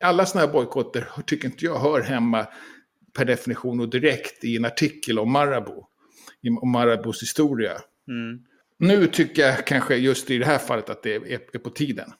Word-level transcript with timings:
Alla 0.00 0.26
sådana 0.26 0.46
här 0.46 0.52
bojkotter 0.52 1.08
tycker 1.26 1.48
inte 1.48 1.64
jag 1.64 1.78
hör 1.78 2.00
hemma 2.00 2.46
per 3.16 3.24
definition 3.24 3.80
och 3.80 3.88
direkt 3.90 4.44
i 4.44 4.56
en 4.56 4.64
artikel 4.64 5.18
om 5.18 5.32
Marabou. 5.32 5.86
Om 6.62 6.70
Marabous 6.70 7.22
historia. 7.22 7.72
Mm. 8.08 8.44
Nu 8.78 9.06
tycker 9.06 9.42
jag 9.42 9.66
kanske 9.66 9.96
just 9.96 10.30
i 10.30 10.38
det 10.38 10.46
här 10.46 10.58
fallet 10.58 10.90
att 10.90 11.02
det 11.02 11.14
är, 11.14 11.32
är 11.32 11.58
på 11.58 11.70
tiden. 11.70 12.12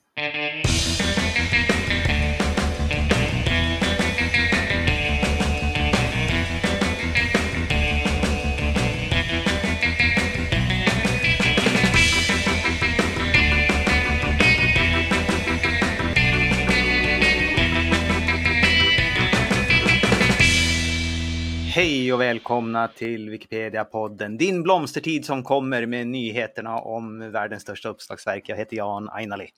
Hej 21.90 22.12
och 22.12 22.20
välkomna 22.20 22.88
till 22.88 23.30
Wikipedia-podden. 23.30 24.38
Din 24.38 24.62
blomstertid 24.62 25.24
som 25.24 25.42
kommer 25.42 25.86
med 25.86 26.06
nyheterna 26.06 26.78
om 26.78 27.32
världens 27.32 27.62
största 27.62 27.88
uppslagsverk. 27.88 28.48
Jag 28.48 28.56
heter 28.56 28.76
Jan 28.76 29.08
Ainali. 29.08 29.48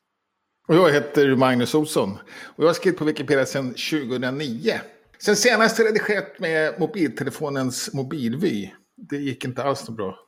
Och 0.69 0.75
jag 0.75 0.93
heter 0.93 1.37
Magnus 1.37 1.75
Olsson. 1.75 2.11
Och 2.45 2.65
jag 2.65 2.69
har 2.69 2.75
skrivit 2.75 2.99
på 2.99 3.05
Wikipedia 3.05 3.47
sedan 3.47 3.69
2009. 3.69 4.81
Sen 5.19 5.37
senast 5.37 5.79
har 5.79 5.85
redigerat 5.85 6.39
med 6.39 6.81
mobiltelefonens 6.81 7.93
mobilvy. 7.93 8.71
Det 8.97 9.17
gick 9.17 9.45
inte 9.45 9.63
alls 9.63 9.81
så 9.81 9.93
bra. 9.93 10.19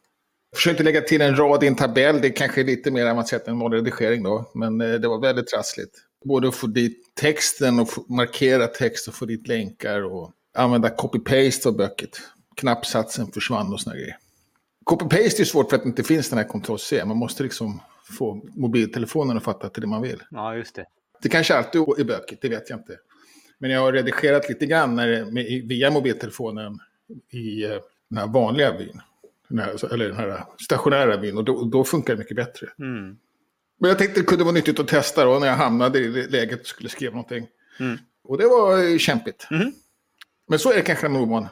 Jag 0.51 0.57
försökte 0.57 0.83
lägga 0.83 1.01
till 1.01 1.21
en 1.21 1.37
rad 1.37 1.65
i 1.65 1.67
en 1.67 1.77
tabell. 1.77 2.21
Det 2.21 2.31
kanske 2.31 2.61
är 2.61 2.65
lite 2.65 2.91
mer 2.91 3.07
avancerat 3.07 3.49
än 3.49 3.59
vanlig 3.59 3.79
redigering 3.79 4.23
då. 4.23 4.51
Men 4.55 4.81
eh, 4.81 4.95
det 4.95 5.09
var 5.09 5.21
väldigt 5.21 5.47
trassligt. 5.47 5.99
Både 6.25 6.49
att 6.49 6.55
få 6.55 6.67
dit 6.67 7.15
texten 7.21 7.79
och 7.79 7.89
markera 8.09 8.67
text 8.67 9.09
och 9.09 9.15
få 9.15 9.25
dit 9.25 9.49
länkar. 9.49 10.05
Och 10.05 10.33
använda 10.55 10.89
copy-paste 10.89 11.65
var 11.65 11.73
bökigt. 11.73 12.21
Knappsatsen 12.57 13.33
försvann 13.33 13.73
och 13.73 13.81
sådana 13.81 13.99
grejer. 13.99 14.17
Copy-paste 14.85 15.41
är 15.41 15.45
svårt 15.45 15.71
för 15.71 15.77
att 15.77 15.83
det 15.83 15.89
inte 15.89 16.03
finns 16.03 16.29
den 16.29 16.39
här 16.39 16.49
kontroll-C. 16.49 17.05
Man 17.05 17.17
måste 17.17 17.43
liksom 17.43 17.81
få 18.19 18.43
mobiltelefonen 18.55 19.37
att 19.37 19.43
fatta 19.43 19.69
till 19.69 19.81
det 19.81 19.87
man 19.87 20.03
vill. 20.03 20.23
Ja, 20.31 20.57
just 20.57 20.75
det. 20.75 20.87
Det 21.23 21.29
kanske 21.29 21.55
alltid 21.55 21.81
är 21.81 22.05
bökigt, 22.05 22.43
det 22.43 22.49
vet 22.49 22.71
jag 22.71 22.79
inte. 22.79 22.99
Men 23.59 23.71
jag 23.71 23.81
har 23.81 23.93
redigerat 23.93 24.49
lite 24.49 24.67
grann 24.67 24.97
när, 24.97 25.25
med, 25.25 25.45
via 25.69 25.91
mobiltelefonen 25.91 26.79
i 27.31 27.67
uh, 27.67 27.71
den 28.09 28.19
här 28.19 28.27
vanliga 28.27 28.77
vyn. 28.77 29.01
Den 29.49 29.59
här, 29.59 29.93
eller 29.93 30.09
den 30.09 30.17
här 30.17 30.45
stationära 30.65 31.17
vyn. 31.17 31.37
Och 31.37 31.45
då, 31.45 31.65
då 31.65 31.85
funkar 31.85 32.15
det 32.15 32.19
mycket 32.19 32.37
bättre. 32.37 32.69
Mm. 32.79 33.17
Men 33.81 33.89
jag 33.89 33.99
tänkte 33.99 34.21
det 34.21 34.27
kunde 34.27 34.45
vara 34.45 34.55
nyttigt 34.55 34.81
att 34.81 34.89
testa 34.89 35.25
då 35.25 35.39
när 35.39 35.47
jag 35.47 35.55
hamnade 35.55 35.99
i 35.99 36.27
läget 36.29 36.61
och 36.61 36.67
skulle 36.67 36.89
skriva 36.89 37.13
någonting. 37.13 37.47
Mm. 37.81 37.99
Och 38.25 38.39
det 38.39 38.45
var 38.45 38.99
kämpigt. 38.99 39.47
Mm. 39.51 39.73
Men 40.47 40.59
så 40.59 40.73
är 40.73 40.77
det 40.77 40.83
kanske 40.83 41.09
ovan. 41.09 41.49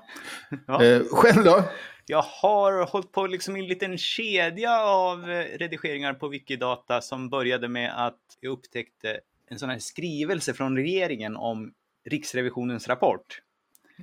Ja. 0.66 0.84
Eh, 0.84 1.02
själv 1.10 1.44
då? 1.44 1.64
Jag 2.06 2.22
har 2.22 2.86
hållit 2.86 3.12
på 3.12 3.26
liksom 3.26 3.56
i 3.56 3.60
en 3.60 3.66
liten 3.66 3.98
kedja 3.98 4.80
av 4.80 5.30
eh, 5.30 5.58
redigeringar 5.58 6.14
på 6.14 6.28
Wikidata 6.28 7.00
som 7.00 7.30
började 7.30 7.68
med 7.68 8.06
att 8.06 8.20
jag 8.40 8.50
upptäckte 8.52 9.20
en 9.46 9.58
sån 9.58 9.70
här 9.70 9.78
skrivelse 9.78 10.54
från 10.54 10.76
regeringen 10.76 11.36
om 11.36 11.72
Riksrevisionens 12.04 12.88
rapport. 12.88 13.42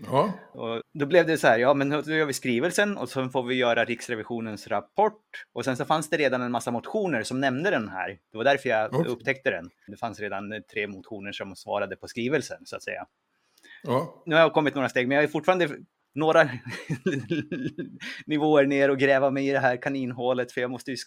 Ja. 0.06 0.34
Och 0.52 0.82
då 0.94 1.06
blev 1.06 1.28
det 1.28 1.38
så 1.38 1.48
här, 1.48 1.60
ja 1.60 1.74
men 1.74 1.90
då 1.90 2.02
gör 2.02 2.26
vi 2.26 2.34
skrivelsen 2.34 2.98
och 2.98 3.10
så 3.10 3.30
får 3.30 3.44
vi 3.44 3.56
göra 3.56 3.86
Riksrevisionens 3.86 4.68
rapport. 4.68 5.46
Och 5.54 5.66
sen 5.66 5.78
så 5.78 5.86
fanns 5.86 6.10
det 6.10 6.18
redan 6.18 6.42
en 6.42 6.52
massa 6.52 6.72
motioner 6.72 7.24
som 7.24 7.40
nämnde 7.40 7.70
den 7.70 7.90
här. 7.90 8.20
Det 8.32 8.38
var 8.38 8.44
därför 8.44 8.70
jag 8.70 8.94
Okej. 8.94 9.12
upptäckte 9.12 9.52
den. 9.52 9.70
Det 9.88 9.98
fanns 9.98 10.20
redan 10.20 10.64
tre 10.72 10.88
motioner 10.88 11.32
som 11.32 11.56
svarade 11.56 11.96
på 11.96 12.08
skrivelsen 12.08 12.66
så 12.66 12.76
att 12.76 12.84
säga. 12.84 13.06
Ja. 13.84 14.24
Nu 14.26 14.36
har 14.36 14.42
jag 14.42 14.54
kommit 14.54 14.76
några 14.76 14.90
steg, 14.90 15.08
men 15.08 15.16
jag 15.16 15.24
är 15.24 15.28
fortfarande 15.28 15.70
några 16.16 16.44
nivåer 18.26 18.66
ner 18.66 18.90
och 18.90 18.98
gräva 19.00 19.32
mig 19.32 19.50
i 19.50 19.52
det 19.52 19.60
här 19.60 19.82
kaninhålet, 19.82 20.52
för 20.52 20.62
jag 20.62 20.72
måste 20.72 20.92
ju, 20.92 20.98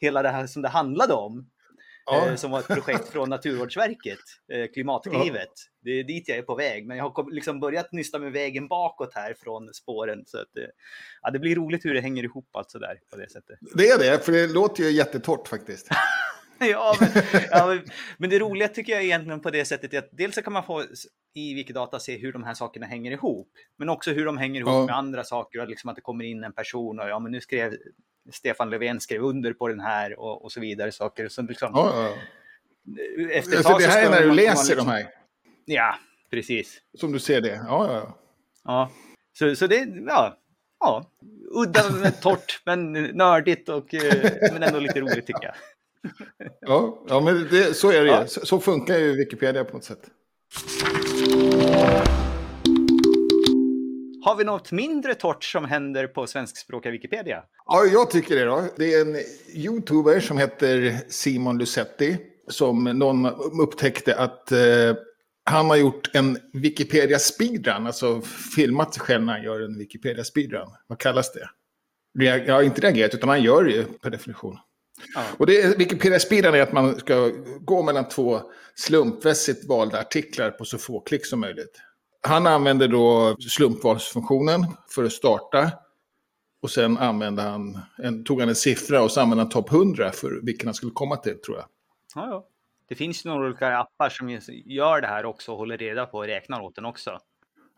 hela 0.00 0.22
det 0.22 0.28
här 0.28 0.46
som 0.46 0.62
det 0.62 0.68
handlade 0.68 1.14
om, 1.14 1.50
Ja. 2.10 2.26
eh, 2.28 2.34
som 2.34 2.50
var 2.50 2.58
ett 2.60 2.66
projekt 2.68 3.08
från 3.08 3.30
Naturvårdsverket, 3.30 4.18
eh, 4.52 4.66
Klimatklivet. 4.74 5.52
Det 5.82 5.90
är 5.90 6.04
dit 6.04 6.28
jag 6.28 6.38
är 6.38 6.42
på 6.42 6.54
väg, 6.54 6.86
men 6.86 6.96
jag 6.96 7.04
har 7.04 7.34
liksom 7.34 7.60
börjat 7.60 7.92
nysta 7.92 8.18
med 8.18 8.32
vägen 8.32 8.68
bakåt 8.68 9.14
här 9.14 9.34
från 9.38 9.74
spåren. 9.74 10.22
Så 10.26 10.38
att, 10.38 10.56
eh, 10.56 10.64
ja, 11.22 11.30
det 11.30 11.38
blir 11.38 11.56
roligt 11.56 11.84
hur 11.84 11.94
det 11.94 12.00
hänger 12.00 12.24
ihop 12.24 12.48
allt 12.52 12.70
sådär 12.70 12.98
på 13.10 13.16
det 13.16 13.30
sättet. 13.30 13.58
Det 13.74 13.88
är 13.88 13.98
det, 13.98 14.24
för 14.24 14.32
det 14.32 14.46
låter 14.46 14.82
ju 14.82 14.90
jättetort 14.90 15.48
faktiskt. 15.48 15.88
ja, 16.70 16.96
men, 17.00 17.08
ja, 17.50 17.66
men, 17.66 17.80
men 18.18 18.30
det 18.30 18.38
roliga 18.38 18.68
tycker 18.68 18.92
jag 18.92 19.02
egentligen 19.04 19.40
på 19.40 19.50
det 19.50 19.64
sättet 19.64 19.94
är 19.94 19.98
att 19.98 20.08
dels 20.12 20.34
så 20.34 20.42
kan 20.42 20.52
man 20.52 20.64
få 20.64 20.84
i 21.34 21.54
Wikidata 21.54 21.98
se 22.00 22.18
hur 22.18 22.32
de 22.32 22.42
här 22.44 22.54
sakerna 22.54 22.86
hänger 22.86 23.10
ihop, 23.12 23.48
men 23.78 23.88
också 23.88 24.10
hur 24.12 24.24
de 24.26 24.38
hänger 24.38 24.60
ihop 24.60 24.72
Ja. 24.72 24.86
med 24.86 24.96
andra 24.96 25.24
saker 25.24 25.60
och 25.60 25.68
liksom 25.68 25.90
att 25.90 25.96
det 25.96 26.02
kommer 26.02 26.24
in 26.24 26.44
en 26.44 26.52
person 26.52 27.00
och 27.00 27.08
ja, 27.08 27.18
men 27.18 27.32
nu 27.32 27.40
skrev 27.40 27.72
Stefan 28.32 28.70
Löfven 28.70 29.00
skrev 29.00 29.22
under 29.22 29.52
på 29.52 29.68
den 29.68 29.80
här 29.80 30.18
och, 30.20 30.44
och 30.44 30.52
så 30.52 30.60
vidare 30.60 30.92
saker. 30.92 31.28
Så 31.28 31.42
liksom, 31.42 31.70
Ja, 31.74 31.92
ja. 31.94 32.14
Efter 33.32 33.56
Alltså, 33.56 33.78
det 33.78 33.86
här 33.86 34.06
är 34.06 34.10
när 34.10 34.20
du 34.22 34.32
läser 34.32 34.74
liksom- 34.74 34.86
de 34.86 34.92
här. 34.92 35.06
Ja, 35.64 35.94
precis. 36.30 36.78
Som 36.98 37.12
du 37.12 37.18
ser 37.18 37.40
det. 37.40 37.48
Ja, 37.66 37.86
ja, 37.92 37.94
ja. 37.94 38.18
Ja, 38.64 38.90
så, 39.38 39.56
så 39.56 39.66
det, 39.66 39.88
ja, 40.06 40.38
ja, 40.80 41.04
udda 41.54 41.90
men 42.02 42.12
torrt, 42.12 42.60
men 42.66 42.92
nördigt 42.92 43.68
och 43.68 43.94
eh, 43.94 44.32
men 44.52 44.62
ändå 44.62 44.78
lite 44.80 45.00
roligt 45.00 45.26
tycker 45.26 45.44
jag. 45.44 45.54
Ja, 46.60 47.04
ja 47.08 47.20
men 47.20 47.48
det, 47.50 47.74
så 47.76 47.90
är 47.92 48.04
det 48.04 48.10
Ja. 48.10 48.26
Så, 48.26 48.46
så 48.46 48.60
funkar 48.60 48.98
ju 48.98 49.16
Wikipedia 49.16 49.64
på 49.64 49.74
något 49.76 49.84
sätt. 49.84 50.00
Har 54.24 54.36
vi 54.36 54.44
något 54.44 54.72
mindre 54.72 55.14
torrt 55.14 55.44
som 55.44 55.64
händer 55.64 56.06
på 56.06 56.26
svenskspråkiga 56.26 56.92
Wikipedia? 56.92 57.42
Ja, 57.66 57.84
jag 57.84 58.10
tycker 58.10 58.36
det 58.36 58.44
då. 58.44 58.64
Det 58.76 58.94
är 58.94 59.00
en 59.00 59.16
youtuber 59.54 60.20
som 60.20 60.38
heter 60.38 60.96
Simon 61.08 61.58
Lusetti. 61.58 62.16
Som 62.48 62.84
någon 62.84 63.26
upptäckte 63.62 64.16
att 64.16 64.52
eh, 64.52 64.58
han 65.50 65.66
har 65.66 65.76
gjort 65.76 66.10
en 66.14 66.38
Wikipedia 66.52 67.18
speedrun. 67.18 67.86
Alltså 67.86 68.20
filmat 68.56 68.94
sig 68.94 69.00
själv 69.02 69.24
när 69.24 69.32
han 69.32 69.42
gör 69.42 69.60
en 69.60 69.78
Wikipedia 69.78 70.24
speedrun. 70.24 70.68
Vad 70.86 70.98
kallas 70.98 71.32
det? 71.32 71.48
Rea- 72.24 72.44
Ja, 72.46 72.62
inte 72.62 72.80
reagerat, 72.80 73.14
utan 73.14 73.28
han 73.28 73.42
gör 73.42 73.64
det 73.64 73.70
ju 73.70 73.84
per 73.84 74.10
definition. 74.10 74.56
Ja. 75.14 75.22
Och 75.38 75.46
det 75.46 75.62
är, 75.62 75.76
Wikipedia 75.76 76.18
speedrun 76.18 76.54
är 76.54 76.62
att 76.62 76.72
man 76.72 76.98
ska 76.98 77.30
gå 77.60 77.82
mellan 77.82 78.08
två 78.08 78.40
slumpmässigt 78.74 79.68
valda 79.68 80.00
artiklar 80.00 80.50
på 80.50 80.64
så 80.64 80.78
få 80.78 81.00
klick 81.00 81.26
som 81.26 81.40
möjligt. 81.40 81.80
Han 82.22 82.46
använder 82.46 82.88
då 82.88 83.36
slumpvalsfunktionen 83.40 84.66
för 84.94 85.04
att 85.04 85.12
starta. 85.12 85.70
Och 86.62 86.70
sen 86.70 86.98
använde 86.98 87.42
han 87.42 87.80
en, 87.98 88.24
tog 88.24 88.40
han 88.40 88.48
en 88.48 88.54
siffra 88.54 89.02
och 89.02 89.10
så 89.10 89.20
använde 89.20 89.44
han 89.44 89.50
topp 89.50 89.72
100 89.72 90.12
för 90.12 90.40
vilken 90.42 90.66
han 90.66 90.74
skulle 90.74 90.92
komma 90.92 91.16
till, 91.16 91.40
tror 91.40 91.56
jag. 91.56 91.66
Ja, 92.14 92.28
ja. 92.30 92.46
Det 92.88 92.94
finns 92.94 93.24
några 93.24 93.46
olika 93.46 93.78
appar 93.78 94.08
som 94.08 94.40
gör 94.64 95.00
det 95.00 95.06
här 95.06 95.24
också 95.24 95.52
och 95.52 95.58
håller 95.58 95.78
reda 95.78 96.06
på 96.06 96.18
och 96.18 96.26
räknar 96.26 96.60
åt 96.60 96.74
den 96.74 96.84
också. 96.84 97.18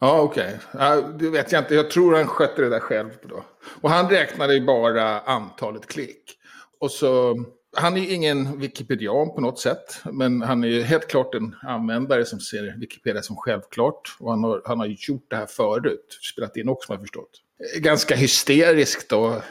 Ja, 0.01 0.21
okej. 0.21 0.59
Ja, 0.73 1.01
det 1.01 1.31
vet 1.31 1.53
jag 1.53 1.63
inte. 1.63 1.75
Jag 1.75 1.91
tror 1.91 2.17
han 2.17 2.27
skötte 2.27 2.63
det 2.63 2.69
där 2.69 2.81
själv 2.81 3.11
då. 3.23 3.45
Och 3.81 3.91
han 3.91 4.09
räknade 4.11 4.55
ju 4.55 4.67
bara 4.67 5.21
antalet 5.21 5.87
klick. 5.87 6.40
Och 6.81 6.91
så, 6.91 7.45
han 7.77 7.97
är 7.97 8.01
ju 8.01 8.09
ingen 8.09 8.59
Wikipedian 8.59 9.35
på 9.35 9.41
något 9.41 9.59
sätt. 9.59 10.03
Men 10.13 10.43
han 10.43 10.65
är 10.65 10.69
ju 10.69 10.83
helt 10.83 11.09
klart 11.09 11.35
en 11.35 11.55
användare 11.63 12.25
som 12.25 12.41
ser 12.41 12.77
Wikipedia 12.79 13.23
som 13.23 13.37
självklart. 13.37 14.17
Och 14.21 14.31
han 14.31 14.45
har, 14.45 14.63
han 14.65 14.79
har 14.79 14.87
ju 14.87 14.97
gjort 14.99 15.27
det 15.29 15.37
här 15.37 15.47
förut. 15.47 16.19
Spelat 16.33 16.57
in 16.57 16.69
också, 16.69 16.93
har 16.93 16.97
jag 16.97 17.03
förstått. 17.03 17.31
Ganska 17.77 18.15
hysteriskt 18.15 19.09
då. 19.09 19.43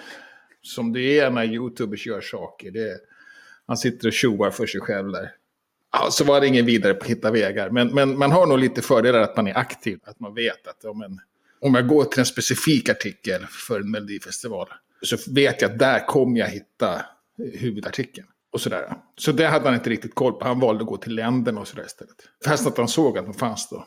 Som 0.62 0.94
det 0.94 1.20
är 1.20 1.30
när 1.30 1.46
YouTubers 1.46 2.08
gör 2.08 2.22
saker. 2.22 2.72
Det, 2.72 3.00
han 3.68 3.78
sitter 3.78 4.08
och 4.08 4.14
tjoar 4.14 4.52
för 4.52 4.68
sig 4.68 4.82
själv 4.82 5.12
där. 5.12 5.32
Ja, 5.92 6.08
så 6.12 6.24
var 6.24 6.42
det 6.42 6.48
ingen 6.48 6.66
vidare 6.66 6.94
på 6.94 7.04
att 7.04 7.10
hitta 7.10 7.32
vägar. 7.32 7.70
Men, 7.70 7.88
men 7.88 8.18
man 8.18 8.32
har 8.32 8.48
nog 8.48 8.60
lite 8.60 8.82
fördelar 8.82 9.20
att 9.20 9.36
man 9.36 9.48
är 9.48 9.58
aktiv. 9.58 10.00
Att 10.04 10.20
man 10.20 10.34
vet 10.34 10.68
att 10.68 10.86
om, 10.86 11.02
en, 11.02 11.20
om 11.62 11.76
jag 11.76 11.88
går 11.88 12.04
till 12.04 12.20
en 12.20 12.26
specifik 12.26 12.90
artikel 12.90 13.46
för 13.46 13.80
en 13.80 13.92
Melodifestival. 13.92 14.68
Så 15.02 15.18
vet 15.32 15.62
jag 15.62 15.72
att 15.72 15.80
där 15.80 16.06
kommer 16.06 16.40
jag 16.40 16.48
hitta 16.48 17.06
huvudartikeln. 17.54 18.28
Och 18.54 18.62
sådär. 18.62 18.94
Så 19.16 19.32
det 19.32 19.48
hade 19.48 19.66
han 19.66 19.74
inte 19.74 19.90
riktigt 19.90 20.16
koll 20.16 20.34
på. 20.34 20.46
Han 20.46 20.60
valde 20.60 20.82
att 20.82 20.88
gå 20.88 20.98
till 20.98 21.16
länderna 21.16 21.62
och 21.62 21.68
sådär 21.68 21.86
istället. 21.86 22.16
Fast 22.46 22.68
att 22.68 22.78
han 22.78 22.88
såg 22.88 23.18
att 23.18 23.26
de 23.26 23.34
fanns 23.34 23.70
då. 23.70 23.86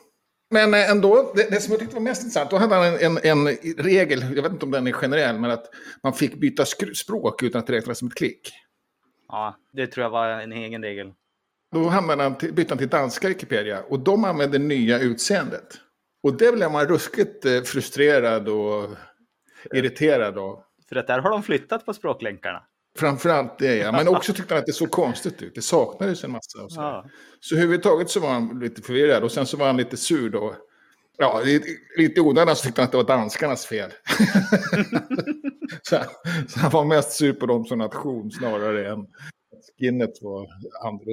Men 0.51 0.75
eh, 0.75 0.91
ändå, 0.91 1.33
det, 1.35 1.51
det 1.51 1.61
som 1.61 1.73
jag 1.73 1.81
tyckte 1.81 1.95
var 1.95 2.03
mest 2.03 2.23
intressant, 2.23 2.51
då 2.51 2.57
hade 2.57 2.75
han 2.75 2.85
en, 2.85 2.99
en, 3.01 3.47
en 3.47 3.57
regel, 3.77 4.21
jag 4.37 4.43
vet 4.43 4.53
inte 4.53 4.65
om 4.65 4.71
den 4.71 4.87
är 4.87 4.93
generell, 4.93 5.39
men 5.39 5.51
att 5.51 5.65
man 6.03 6.13
fick 6.13 6.35
byta 6.35 6.65
språk 6.95 7.43
utan 7.43 7.59
att 7.59 7.67
det 7.67 7.73
räknades 7.73 7.99
som 7.99 8.09
ett 8.09 8.15
klick. 8.15 8.53
Ja, 9.29 9.57
det 9.73 9.87
tror 9.87 10.03
jag 10.03 10.11
var 10.11 10.29
en 10.29 10.53
egen 10.53 10.83
regel. 10.83 11.13
Då 11.73 11.89
hamnade 11.89 12.23
han 12.23 12.39
till, 12.39 12.55
bytte 12.55 12.71
han 12.71 12.79
till 12.79 12.89
danska 12.89 13.29
Wikipedia 13.29 13.83
och 13.83 14.01
de 14.01 14.25
använde 14.25 14.59
nya 14.59 14.99
utseendet. 14.99 15.81
Och 16.23 16.37
det 16.37 16.53
blev 16.53 16.71
man 16.71 16.87
ruskigt 16.87 17.45
eh, 17.45 17.63
frustrerad 17.63 18.49
och 18.49 18.91
irriterad 19.75 20.39
av. 20.39 20.63
För 20.89 20.97
att 20.97 21.07
där 21.07 21.19
har 21.19 21.31
de 21.31 21.43
flyttat 21.43 21.87
på 21.87 21.95
språklänkarna. 21.95 22.63
Framförallt 22.99 23.59
det, 23.59 23.77
ja. 23.77 23.93
Men 23.93 24.09
också 24.09 24.33
tyckte 24.33 24.55
han 24.55 24.61
att 24.61 24.67
det 24.67 24.73
såg 24.73 24.91
konstigt 24.91 25.43
ut. 25.43 25.55
Det 25.55 25.63
saknades 25.63 26.25
en 26.25 26.31
massa. 26.31 26.63
Och 26.65 26.73
så. 26.73 26.81
Ja. 26.81 27.07
så 27.41 27.55
överhuvudtaget 27.55 28.11
så 28.11 28.21
var 28.21 28.29
han 28.29 28.61
lite 28.61 28.83
förvirrad. 28.83 29.23
Och 29.23 29.33
sen 29.33 29.47
så 29.47 29.57
var 29.57 29.67
han 29.67 29.77
lite 29.77 29.97
sur 29.97 30.31
då. 30.31 30.55
Ja, 31.19 31.43
lite, 31.97 32.21
onödan 32.21 32.57
så 32.57 32.63
tyckte 32.65 32.81
han 32.81 32.87
att 32.87 32.91
det 32.91 32.97
var 32.97 33.05
danskarnas 33.05 33.67
fel. 33.67 33.91
så, 35.83 35.97
så 36.49 36.61
han 36.61 36.71
var 36.71 36.85
mest 36.85 37.13
sur 37.13 37.33
på 37.33 37.47
dem 37.47 37.65
som 37.65 37.79
nation 37.79 38.31
snarare 38.31 38.93
än 38.93 39.07
skinnet 39.79 40.23
var 40.23 40.47
annorlunda. 40.85 41.13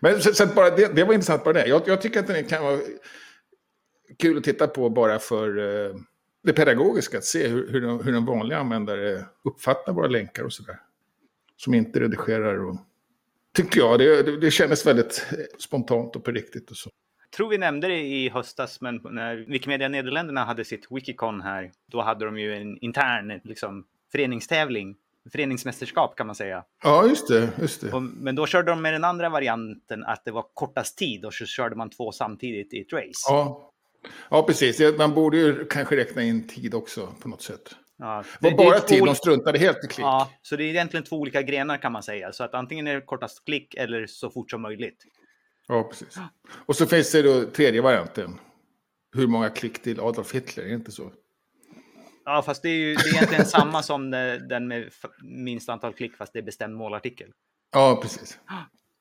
Men 0.00 0.20
så, 0.20 0.34
så 0.34 0.46
bara 0.46 0.70
det, 0.70 0.96
det 0.96 1.04
var 1.04 1.14
intressant 1.14 1.44
bara 1.44 1.54
det. 1.54 1.66
Jag, 1.66 1.82
jag 1.86 2.00
tycker 2.00 2.20
att 2.20 2.26
det 2.26 2.42
kan 2.42 2.64
vara 2.64 2.78
kul 4.18 4.38
att 4.38 4.44
titta 4.44 4.66
på 4.66 4.90
bara 4.90 5.18
för 5.18 5.58
eh, 5.58 5.94
det 6.42 6.52
pedagogiska. 6.52 7.18
Att 7.18 7.24
se 7.24 7.48
hur, 7.48 7.72
hur, 7.72 8.02
hur 8.02 8.14
en 8.14 8.26
vanlig 8.26 8.54
användare 8.56 9.24
uppfattar 9.44 9.92
våra 9.92 10.06
länkar 10.06 10.42
och 10.42 10.52
sådär. 10.52 10.80
Som 11.64 11.74
inte 11.74 12.00
redigerar 12.00 12.64
och... 12.64 12.76
Tyckte 13.54 13.78
jag, 13.78 13.98
det, 13.98 14.22
det, 14.22 14.40
det 14.40 14.50
kändes 14.50 14.86
väldigt 14.86 15.26
eh, 15.30 15.38
spontant 15.58 16.16
och 16.16 16.24
på 16.24 16.30
riktigt 16.30 16.70
och 16.70 16.76
så. 16.76 16.90
tror 17.36 17.48
vi 17.48 17.58
nämnde 17.58 17.88
det 17.88 18.00
i 18.00 18.28
höstas, 18.28 18.80
men 18.80 19.00
när 19.10 19.36
Wikimedia 19.36 19.88
Nederländerna 19.88 20.44
hade 20.44 20.64
sitt 20.64 20.86
Wikicon 20.90 21.40
här, 21.40 21.72
då 21.90 22.02
hade 22.02 22.24
de 22.24 22.38
ju 22.38 22.54
en 22.54 22.78
intern 22.78 23.40
liksom, 23.44 23.84
föreningstävling, 24.12 24.96
föreningsmästerskap 25.32 26.16
kan 26.16 26.26
man 26.26 26.36
säga. 26.36 26.64
Ja, 26.82 27.06
just 27.06 27.28
det. 27.28 27.50
Just 27.60 27.80
det. 27.80 27.92
Och, 27.92 28.02
men 28.02 28.34
då 28.34 28.46
körde 28.46 28.70
de 28.70 28.82
med 28.82 28.92
den 28.92 29.04
andra 29.04 29.28
varianten, 29.28 30.04
att 30.04 30.24
det 30.24 30.30
var 30.30 30.44
kortast 30.54 30.98
tid 30.98 31.24
och 31.24 31.34
så 31.34 31.46
körde 31.46 31.76
man 31.76 31.90
två 31.90 32.12
samtidigt 32.12 32.74
i 32.74 32.80
ett 32.80 32.92
race. 32.92 33.26
Ja. 33.28 33.72
ja, 34.30 34.42
precis. 34.42 34.98
Man 34.98 35.14
borde 35.14 35.36
ju 35.36 35.64
kanske 35.64 35.96
räkna 35.96 36.22
in 36.22 36.48
tid 36.48 36.74
också 36.74 37.08
på 37.20 37.28
något 37.28 37.42
sätt. 37.42 37.76
Ja, 38.02 38.24
Det 38.40 38.50
var 38.50 38.56
bara 38.56 38.80
tid, 38.80 39.04
de 39.04 39.14
struntade 39.14 39.58
helt 39.58 39.84
i 39.84 39.86
klick. 39.86 40.04
Ja, 40.04 40.30
så 40.42 40.56
det 40.56 40.64
är 40.64 40.68
egentligen 40.68 41.04
två 41.04 41.16
olika 41.16 41.42
grenar 41.42 41.76
kan 41.76 41.92
man 41.92 42.02
säga. 42.02 42.32
Så 42.32 42.44
att 42.44 42.54
antingen 42.54 42.86
är 42.86 42.94
det 42.94 43.00
kortast 43.00 43.44
klick 43.44 43.74
eller 43.74 44.06
så 44.06 44.30
fort 44.30 44.50
som 44.50 44.62
möjligt. 44.62 45.04
Ja, 45.68 45.82
precis. 45.82 46.18
Och 46.66 46.76
så 46.76 46.86
finns 46.86 47.12
det 47.12 47.22
då 47.22 47.50
tredje 47.50 47.82
varianten. 47.82 48.40
Hur 49.16 49.26
många 49.26 49.50
klick 49.50 49.82
till 49.82 50.00
Adolf 50.00 50.34
Hitler, 50.34 50.64
är 50.64 50.68
det 50.68 50.74
inte 50.74 50.92
så? 50.92 51.12
Ja, 52.24 52.42
fast 52.42 52.62
det 52.62 52.68
är 52.68 52.74
ju 52.76 52.94
det 52.94 53.08
är 53.08 53.14
egentligen 53.14 53.46
samma 53.46 53.82
som 53.82 54.10
den 54.48 54.68
med 54.68 54.90
minst 55.22 55.68
antal 55.68 55.92
klick, 55.92 56.16
fast 56.16 56.32
det 56.32 56.38
är 56.38 56.42
bestämd 56.42 56.76
målartikel. 56.76 57.30
Ja, 57.72 57.98
precis. 58.02 58.38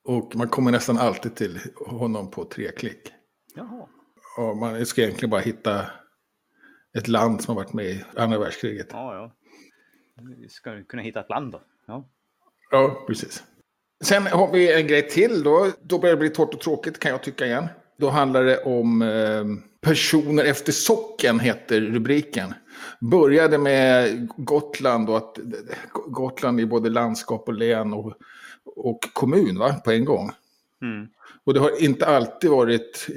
Och 0.04 0.36
man 0.36 0.47
kommer 0.47 0.71
nästan 0.71 0.97
alltid 0.97 1.36
till 1.36 1.59
honom 1.88 2.31
på 2.31 2.45
tre 2.45 2.71
klick. 2.71 3.01
Jaha. 3.56 3.88
Och 4.38 4.57
man 4.57 4.86
ska 4.86 5.01
egentligen 5.01 5.30
bara 5.30 5.42
hitta 5.42 5.86
ett 6.97 7.07
land 7.07 7.41
som 7.41 7.55
har 7.55 7.63
varit 7.63 7.73
med 7.73 7.85
i 7.85 8.03
andra 8.15 8.39
världskriget. 8.39 8.88
Ja, 8.91 9.15
ja. 9.15 9.31
Vi 10.38 10.49
ska 10.49 10.83
kunna 10.83 11.01
hitta 11.03 11.19
ett 11.19 11.29
land 11.29 11.51
då. 11.51 11.61
Ja. 11.88 12.09
Ja, 12.71 13.03
precis. 13.07 13.43
Sen 14.03 14.27
har 14.27 14.51
vi 14.51 14.73
en 14.73 14.88
grej 14.88 15.09
till 15.09 15.43
då. 15.43 15.71
Då 15.81 15.99
börjar 15.99 16.15
det 16.15 16.19
bli 16.19 16.29
torrt 16.29 16.53
och 16.53 16.59
tråkigt 16.59 16.99
kan 16.99 17.11
jag 17.11 17.23
tycka 17.23 17.45
igen. 17.45 17.67
Då 17.97 18.09
handlar 18.09 18.43
det 18.43 18.57
om 18.57 19.01
eh, 19.01 19.45
personer 19.81 20.43
efter 20.43 20.71
socken 20.71 21.39
heter 21.39 21.81
rubriken. 21.81 22.53
Började 22.99 23.57
med 23.57 24.27
Gotland 24.37 25.09
och 25.09 25.17
att 25.17 25.39
Gotland 26.07 26.59
är 26.59 26.65
både 26.65 26.89
landskap 26.89 27.47
och 27.47 27.53
län 27.53 27.94
och, 27.94 28.13
och 28.63 28.99
kommun 29.13 29.59
va, 29.59 29.73
på 29.73 29.91
en 29.91 30.05
gång. 30.05 30.31
Mm. 30.81 31.07
Och 31.44 31.53
det 31.53 31.59
har 31.59 31.83
inte 31.83 32.05
alltid 32.05 32.49
varit 32.49 33.07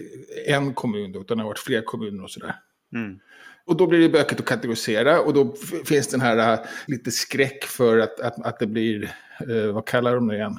en 0.47 0.75
kommun 0.75 1.13
då, 1.13 1.21
utan 1.21 1.37
det 1.37 1.43
har 1.43 1.51
varit 1.51 1.59
flera 1.59 1.83
kommuner 1.83 2.25
och 2.25 2.31
sådär. 2.31 2.55
Mm. 2.95 3.21
Och 3.67 3.77
då 3.77 3.87
blir 3.87 4.01
det 4.01 4.09
bökigt 4.09 4.41
att 4.41 4.47
kategorisera 4.47 5.21
och 5.21 5.35
då 5.35 5.55
finns 5.85 6.09
den 6.09 6.21
här 6.21 6.53
äh, 6.53 6.59
lite 6.87 7.11
skräck 7.11 7.65
för 7.65 7.99
att, 7.99 8.21
att, 8.21 8.47
att 8.47 8.59
det 8.59 8.67
blir, 8.67 9.05
eh, 9.49 9.73
vad 9.73 9.87
kallar 9.87 10.15
de 10.15 10.29
det 10.29 10.37
igen? 10.37 10.59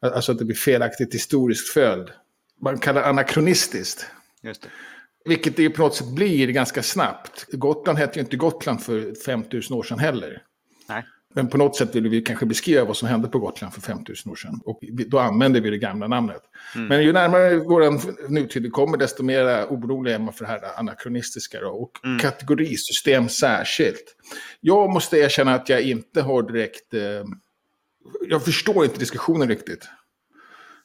Alltså 0.00 0.32
att 0.32 0.38
det 0.38 0.44
blir 0.44 0.56
felaktigt 0.56 1.14
historiskt 1.14 1.68
följd. 1.68 2.08
Man 2.60 2.78
kallar 2.78 3.00
det 3.00 3.06
anakronistiskt. 3.06 4.06
Just 4.42 4.62
det. 4.62 4.68
Vilket 5.24 5.56
det 5.56 5.62
ju 5.62 5.70
på 5.70 5.82
något 5.82 5.94
sätt 5.94 6.08
blir 6.14 6.48
ganska 6.48 6.82
snabbt. 6.82 7.46
Gotland 7.52 7.98
hette 7.98 8.18
ju 8.18 8.24
inte 8.24 8.36
Gotland 8.36 8.82
för 8.82 9.24
5000 9.24 9.76
år 9.76 9.82
sedan 9.82 9.98
heller. 9.98 10.42
Men 11.36 11.48
på 11.48 11.58
något 11.58 11.76
sätt 11.76 11.94
vill 11.94 12.08
vi 12.08 12.22
kanske 12.22 12.46
beskriva 12.46 12.84
vad 12.84 12.96
som 12.96 13.08
hände 13.08 13.28
på 13.28 13.38
Gotland 13.38 13.74
för 13.74 13.80
5000 13.80 14.32
år 14.32 14.36
sedan. 14.36 14.60
Och 14.64 14.80
då 15.06 15.18
använder 15.18 15.60
vi 15.60 15.70
det 15.70 15.78
gamla 15.78 16.08
namnet. 16.08 16.42
Men 16.88 17.02
ju 17.02 17.12
närmare 17.12 17.56
vår 17.56 18.30
nutid 18.30 18.72
kommer, 18.72 18.96
desto 18.96 19.22
mer 19.22 19.64
orolig 19.64 20.12
är 20.12 20.18
man 20.18 20.34
för 20.34 20.44
det 20.44 20.50
här 20.50 20.78
anakronistiska. 20.78 21.60
Då, 21.60 21.68
och 21.68 21.92
kategorisystem 22.20 23.28
särskilt. 23.28 24.16
Jag 24.60 24.90
måste 24.90 25.18
erkänna 25.18 25.54
att 25.54 25.68
jag 25.68 25.82
inte 25.82 26.22
har 26.22 26.42
direkt... 26.42 26.94
Eh, 26.94 27.00
jag 28.28 28.44
förstår 28.44 28.84
inte 28.84 28.98
diskussionen 28.98 29.48
riktigt. 29.48 29.88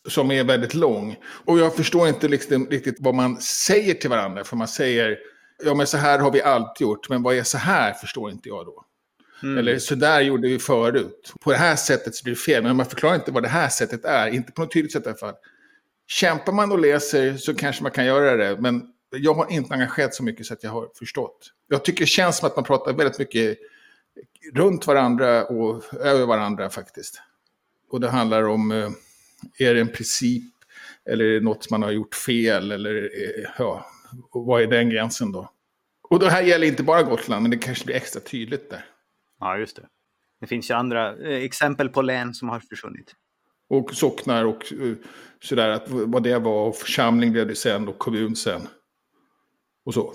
Som 0.07 0.31
är 0.31 0.43
väldigt 0.43 0.73
lång. 0.73 1.17
Och 1.45 1.59
jag 1.59 1.75
förstår 1.75 2.07
inte 2.07 2.27
liksom, 2.27 2.67
riktigt 2.67 2.97
vad 2.99 3.15
man 3.15 3.37
säger 3.41 3.93
till 3.93 4.09
varandra. 4.09 4.43
För 4.43 4.55
man 4.55 4.67
säger, 4.67 5.17
ja 5.63 5.73
men 5.73 5.87
så 5.87 5.97
här 5.97 6.19
har 6.19 6.31
vi 6.31 6.41
alltid 6.41 6.85
gjort. 6.85 7.09
Men 7.09 7.23
vad 7.23 7.35
är 7.35 7.43
så 7.43 7.57
här 7.57 7.93
förstår 7.93 8.31
inte 8.31 8.49
jag 8.49 8.65
då. 8.65 8.85
Mm. 9.43 9.57
Eller 9.57 9.79
så 9.79 9.95
där 9.95 10.21
gjorde 10.21 10.47
vi 10.47 10.59
förut. 10.59 11.33
På 11.39 11.51
det 11.51 11.57
här 11.57 11.75
sättet 11.75 12.15
så 12.15 12.23
blir 12.23 12.33
det 12.33 12.39
fel. 12.39 12.63
Men 12.63 12.75
man 12.75 12.85
förklarar 12.85 13.15
inte 13.15 13.31
vad 13.31 13.43
det 13.43 13.49
här 13.49 13.69
sättet 13.69 14.05
är. 14.05 14.27
Inte 14.27 14.51
på 14.51 14.61
något 14.61 14.73
tydligt 14.73 14.91
sätt 14.91 15.05
i 15.05 15.09
alla 15.09 15.17
fall. 15.17 15.35
Kämpar 16.07 16.53
man 16.53 16.71
och 16.71 16.79
läser 16.79 17.37
så 17.37 17.55
kanske 17.55 17.83
man 17.83 17.91
kan 17.91 18.05
göra 18.05 18.35
det. 18.35 18.61
Men 18.61 18.83
jag 19.15 19.33
har 19.33 19.51
inte 19.51 19.73
engagerat 19.73 20.15
så 20.15 20.23
mycket 20.23 20.45
så 20.45 20.53
att 20.53 20.63
jag 20.63 20.71
har 20.71 20.89
förstått. 20.99 21.51
Jag 21.67 21.85
tycker 21.85 21.99
det 21.99 22.07
känns 22.07 22.37
som 22.37 22.47
att 22.47 22.55
man 22.55 22.65
pratar 22.65 22.93
väldigt 22.93 23.19
mycket 23.19 23.57
runt 24.53 24.87
varandra 24.87 25.45
och 25.45 25.93
över 25.93 26.25
varandra 26.25 26.69
faktiskt. 26.69 27.21
Och 27.89 27.99
det 27.99 28.09
handlar 28.09 28.43
om, 28.43 28.71
eh, 28.71 28.89
är 29.57 29.73
det 29.73 29.81
en 29.81 29.91
princip 29.91 30.53
eller 31.05 31.25
är 31.25 31.33
det 31.33 31.45
något 31.45 31.69
man 31.69 31.83
har 31.83 31.91
gjort 31.91 32.15
fel 32.15 32.71
eller 32.71 32.95
eh, 33.03 33.51
ja, 33.57 33.85
vad 34.31 34.61
är 34.61 34.67
den 34.67 34.89
gränsen 34.89 35.31
då? 35.31 35.51
Och 36.09 36.19
det 36.19 36.29
här 36.29 36.41
gäller 36.41 36.67
inte 36.67 36.83
bara 36.83 37.03
Gotland, 37.03 37.41
men 37.41 37.51
det 37.51 37.57
kanske 37.57 37.85
blir 37.85 37.95
extra 37.95 38.21
tydligt 38.21 38.69
där. 38.69 38.85
Ja, 39.41 39.57
just 39.57 39.75
det. 39.75 39.87
Det 40.39 40.47
finns 40.47 40.69
ju 40.69 40.73
andra 40.73 41.17
eh, 41.17 41.43
exempel 41.43 41.89
på 41.89 42.01
län 42.01 42.33
som 42.33 42.49
har 42.49 42.59
försvunnit. 42.59 43.15
Och 43.69 43.93
socknar 43.93 44.45
och 44.45 44.73
eh, 44.73 44.93
sådär, 45.43 45.69
att 45.69 45.83
vad 45.87 46.23
det 46.23 46.39
var. 46.39 46.67
Och 46.67 46.75
församling 46.75 47.31
blev 47.31 47.47
det 47.47 47.55
sen 47.55 47.87
och 47.87 47.99
kommun 47.99 48.35
sen. 48.35 48.61
Och 49.85 49.93
så. 49.93 50.13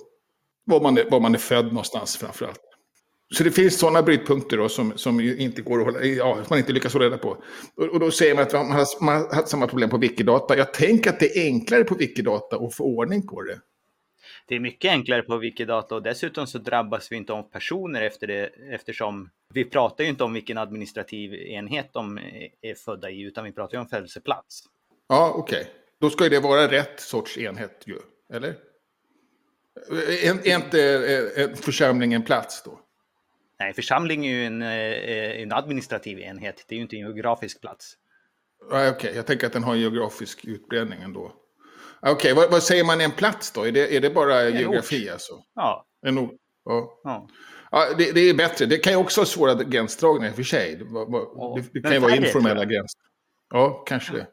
Var 0.64 0.81
man 0.81 0.99
är, 0.99 1.11
var 1.11 1.20
man 1.20 1.34
är 1.34 1.38
född 1.38 1.67
någonstans 1.67 2.17
framförallt. 2.17 2.61
Så 3.34 3.44
det 3.44 3.50
finns 3.50 3.78
sådana 3.78 4.02
brytpunkter 4.02 4.56
då 4.56 4.69
som, 4.69 4.93
som 4.96 5.20
ju 5.20 5.37
inte 5.37 5.62
går 5.62 5.78
att 5.78 5.84
hålla, 5.84 6.05
ja, 6.05 6.34
som 6.34 6.46
man 6.50 6.58
inte 6.58 6.73
lyckas 6.73 6.93
hålla 6.93 7.05
reda 7.05 7.19
på. 7.19 7.37
Och, 7.76 7.84
och 7.84 8.00
då 8.00 8.11
säger 8.11 8.34
man 8.34 8.43
att 8.44 8.52
man 8.52 8.70
har, 8.70 9.05
man 9.05 9.14
har 9.17 9.34
haft 9.34 9.49
samma 9.49 9.67
problem 9.67 9.90
på 9.90 9.99
Wikidata. 9.99 10.56
Jag 10.56 10.75
tänker 10.75 11.11
att 11.11 11.20
det 11.20 11.38
är 11.38 11.44
enklare 11.44 11.84
på 11.84 11.94
Wikidata 11.94 12.56
att 12.56 12.75
få 12.75 12.84
ordning 12.84 13.26
på 13.26 13.43
det. 13.43 13.61
Det 14.48 14.54
är 14.54 14.60
mycket 14.60 14.90
enklare 14.90 15.22
på 15.22 15.37
Wikidata 15.37 15.94
och 15.94 16.02
dessutom 16.02 16.47
så 16.47 16.59
drabbas 16.59 17.12
vi 17.12 17.16
inte 17.16 17.32
av 17.32 17.42
personer 17.42 18.02
efter 18.02 18.26
det 18.26 18.50
eftersom 18.71 19.30
vi 19.54 19.64
pratar 19.64 20.04
ju 20.04 20.11
inte 20.11 20.25
om 20.25 20.32
vilken 20.32 20.59
administrativ 20.59 21.35
enhet 21.35 21.92
de 21.92 22.18
är 22.61 22.75
födda 22.75 23.11
i 23.11 23.21
utan 23.23 23.44
vi 23.44 23.52
pratar 23.52 23.75
ju 23.75 23.80
om 23.80 23.88
födelseplats. 23.88 24.64
Ja, 25.09 25.32
okej. 25.37 25.66
Då 26.00 26.11
ska 26.11 26.28
det 26.28 26.40
vara 26.40 26.71
rätt 26.71 27.00
sorts 27.00 27.38
enhet 27.38 27.82
ju, 27.87 27.99
eller? 28.32 28.54
Är, 29.90 30.47
är 30.47 30.56
inte 30.56 31.62
församling 31.62 32.12
en 32.14 32.23
plats 32.23 32.62
då? 32.62 32.80
Nej, 33.59 33.73
församling 33.73 34.26
är 34.26 34.30
ju 34.30 34.44
en, 34.44 34.62
eh, 34.62 35.42
en 35.42 35.52
administrativ 35.52 36.18
enhet, 36.18 36.64
det 36.68 36.75
är 36.75 36.76
ju 36.76 36.82
inte 36.82 36.97
en 36.97 37.00
geografisk 37.00 37.61
plats. 37.61 37.97
Ja, 38.71 38.90
Okej, 38.90 39.12
jag 39.16 39.26
tänker 39.26 39.47
att 39.47 39.52
den 39.52 39.64
har 39.64 39.75
en 39.75 39.80
geografisk 39.80 40.44
utbredning 40.44 41.02
ändå. 41.02 41.32
Okej, 42.06 42.34
vad, 42.34 42.50
vad 42.50 42.62
säger 42.62 42.84
man 42.84 43.00
en 43.00 43.10
plats 43.10 43.52
då? 43.52 43.66
Är 43.66 43.72
det, 43.72 43.96
är 43.96 44.00
det 44.00 44.10
bara 44.10 44.48
geografi 44.48 45.10
alltså? 45.10 45.32
Ja, 45.54 45.86
En 46.06 46.18
ort? 46.18 46.34
Ja. 46.64 47.00
ja. 47.04 47.28
Ja, 47.70 47.86
det, 47.98 48.12
det 48.12 48.20
är 48.20 48.34
bättre. 48.34 48.66
Det 48.66 48.78
kan 48.78 48.92
ju 48.92 48.98
också 48.98 49.20
vara 49.20 49.26
svåra 49.26 49.54
gränsdragningar 49.54 50.28
i 50.28 50.32
och 50.32 50.36
för 50.36 50.42
sig. 50.42 50.76
Det, 50.76 50.84
Ja, 50.84 51.58
det, 51.72 51.80
kan 51.80 51.92
ju 51.92 51.98
vara 51.98 52.16
informella 52.16 52.64
gränser. 52.64 53.00
Ja, 53.50 53.84
kanske 53.86 54.12
det. 54.12 54.26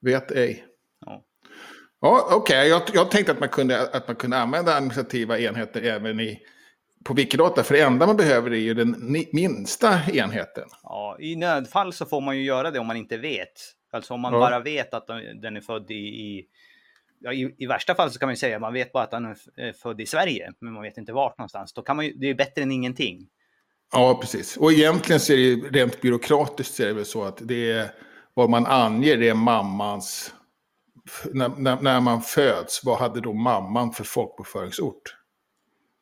Vet 0.00 0.30
ej. 0.30 0.64
Ja. 2.00 2.28
Okej. 2.30 2.68
Jag, 2.68 2.82
jag 2.94 3.10
tänkte 3.10 3.32
att 3.32 3.40
man, 3.40 3.48
kunde, 3.48 3.88
att 3.88 4.06
man 4.08 4.16
kunde 4.16 4.38
använda 4.38 4.74
administrativa 4.74 5.38
enheter 5.38 5.82
även 5.82 6.20
i, 6.20 6.38
på 7.04 7.14
Wikidata. 7.14 7.62
För 7.62 7.74
det 7.74 7.80
enda 7.80 8.06
man 8.06 8.16
behöver 8.16 8.50
är 8.50 8.56
ju 8.56 8.74
den 8.74 8.96
minsta 9.32 10.00
enheten. 10.12 10.68
Ja, 10.82 11.16
I 11.20 11.36
nödfall 11.36 11.92
så 11.92 12.06
får 12.06 12.20
man 12.20 12.36
ju 12.36 12.42
göra 12.42 12.70
det 12.70 12.78
om 12.78 12.86
man 12.86 12.96
inte 12.96 13.16
vet. 13.16 13.74
Alltså 13.90 14.14
om 14.14 14.20
man 14.20 14.32
Ja. 14.32 14.38
bara 14.38 14.60
vet 14.60 14.94
att 14.94 15.06
den 15.42 15.56
är 15.56 15.60
född 15.60 15.90
i, 15.90 15.94
i, 15.94 16.46
ja, 17.20 17.32
i, 17.32 17.54
i 17.58 17.66
värsta 17.66 17.94
fall 17.94 18.10
så 18.10 18.18
kan 18.18 18.26
man 18.26 18.32
ju 18.32 18.38
säga 18.38 18.56
att 18.56 18.62
man 18.62 18.72
vet 18.72 18.92
bara 18.92 19.04
att 19.04 19.10
den 19.10 19.24
är 19.56 19.72
född 19.72 20.00
i 20.00 20.06
Sverige, 20.06 20.52
men 20.58 20.72
man 20.72 20.82
vet 20.82 20.98
inte 20.98 21.12
vart 21.12 21.38
någonstans. 21.38 21.72
Då 21.72 21.82
kan 21.82 21.96
man 21.96 22.04
ju, 22.06 22.12
det 22.12 22.30
är 22.30 22.34
bättre 22.34 22.62
än 22.62 22.72
ingenting. 22.72 23.28
Ja, 23.92 24.18
precis. 24.20 24.56
Och 24.56 24.72
egentligen 24.72 25.20
så 25.20 25.32
är 25.32 25.36
det 25.36 25.78
rent 25.78 26.00
byråkratiskt 26.00 26.74
så 26.74 26.82
är 26.82 26.86
det 26.86 26.92
väl 26.92 27.04
så 27.04 27.24
att 27.24 27.38
det 27.42 27.72
är 27.72 27.90
vad 28.34 28.50
man 28.50 28.66
anger 28.66 29.16
det 29.16 29.28
är 29.28 29.34
mammans... 29.34 30.34
När, 31.32 31.48
när, 31.48 31.80
när 31.80 32.00
man 32.00 32.22
föds, 32.22 32.84
vad 32.84 32.98
hade 32.98 33.20
då 33.20 33.32
mamman 33.32 33.92
för 33.92 34.04
folkbokföringsort? 34.04 35.02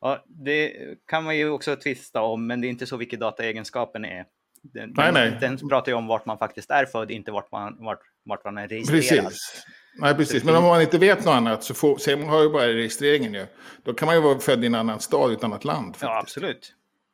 Ja, 0.01 0.25
det 0.27 0.73
kan 1.07 1.23
man 1.23 1.37
ju 1.37 1.49
också 1.49 1.75
tvista 1.75 2.21
om, 2.21 2.47
men 2.47 2.61
det 2.61 2.67
är 2.67 2.69
inte 2.69 2.85
så 2.87 2.97
Wikidata-egenskapen 2.97 4.05
är. 4.05 4.25
Den, 4.63 4.93
Nej, 4.97 5.11
nej. 5.11 5.37
den, 5.41 5.69
pratar 5.69 5.91
ju 5.91 5.97
om 5.97 6.07
vart 6.07 6.25
man 6.25 6.37
faktiskt 6.37 6.71
är 6.71 6.85
född, 6.85 7.11
inte 7.11 7.31
vart 7.31 7.51
man, 7.51 7.75
vart, 7.79 7.99
vart 8.25 8.45
man 8.45 8.57
är 8.57 8.67
registrerad. 8.67 9.25
Precis. 9.25 9.63
Nej, 10.01 10.15
precis. 10.15 10.43
Men 10.43 10.55
om 10.55 10.63
man 10.63 10.81
inte 10.81 10.97
vet 10.97 11.25
något 11.25 11.33
annat 11.35 11.63
så 11.63 11.73
får, 11.73 11.97
så 11.97 12.17
har 12.17 12.43
ju 12.43 12.49
bara 12.49 12.67
registreringen 12.67 13.33
ju. 13.33 13.45
Då 13.83 13.93
kan 13.93 14.05
man 14.05 14.15
ju 14.15 14.21
vara 14.21 14.39
född 14.39 14.63
i 14.63 14.67
en 14.67 14.75
annan 14.75 14.99
stad 14.99 15.31
i 15.31 15.33
ett 15.33 15.43
annat 15.43 15.65
land. 15.65 15.95
Ja, 15.99 16.07
Faktiskt. 16.07 16.37
absolut. 16.37 16.73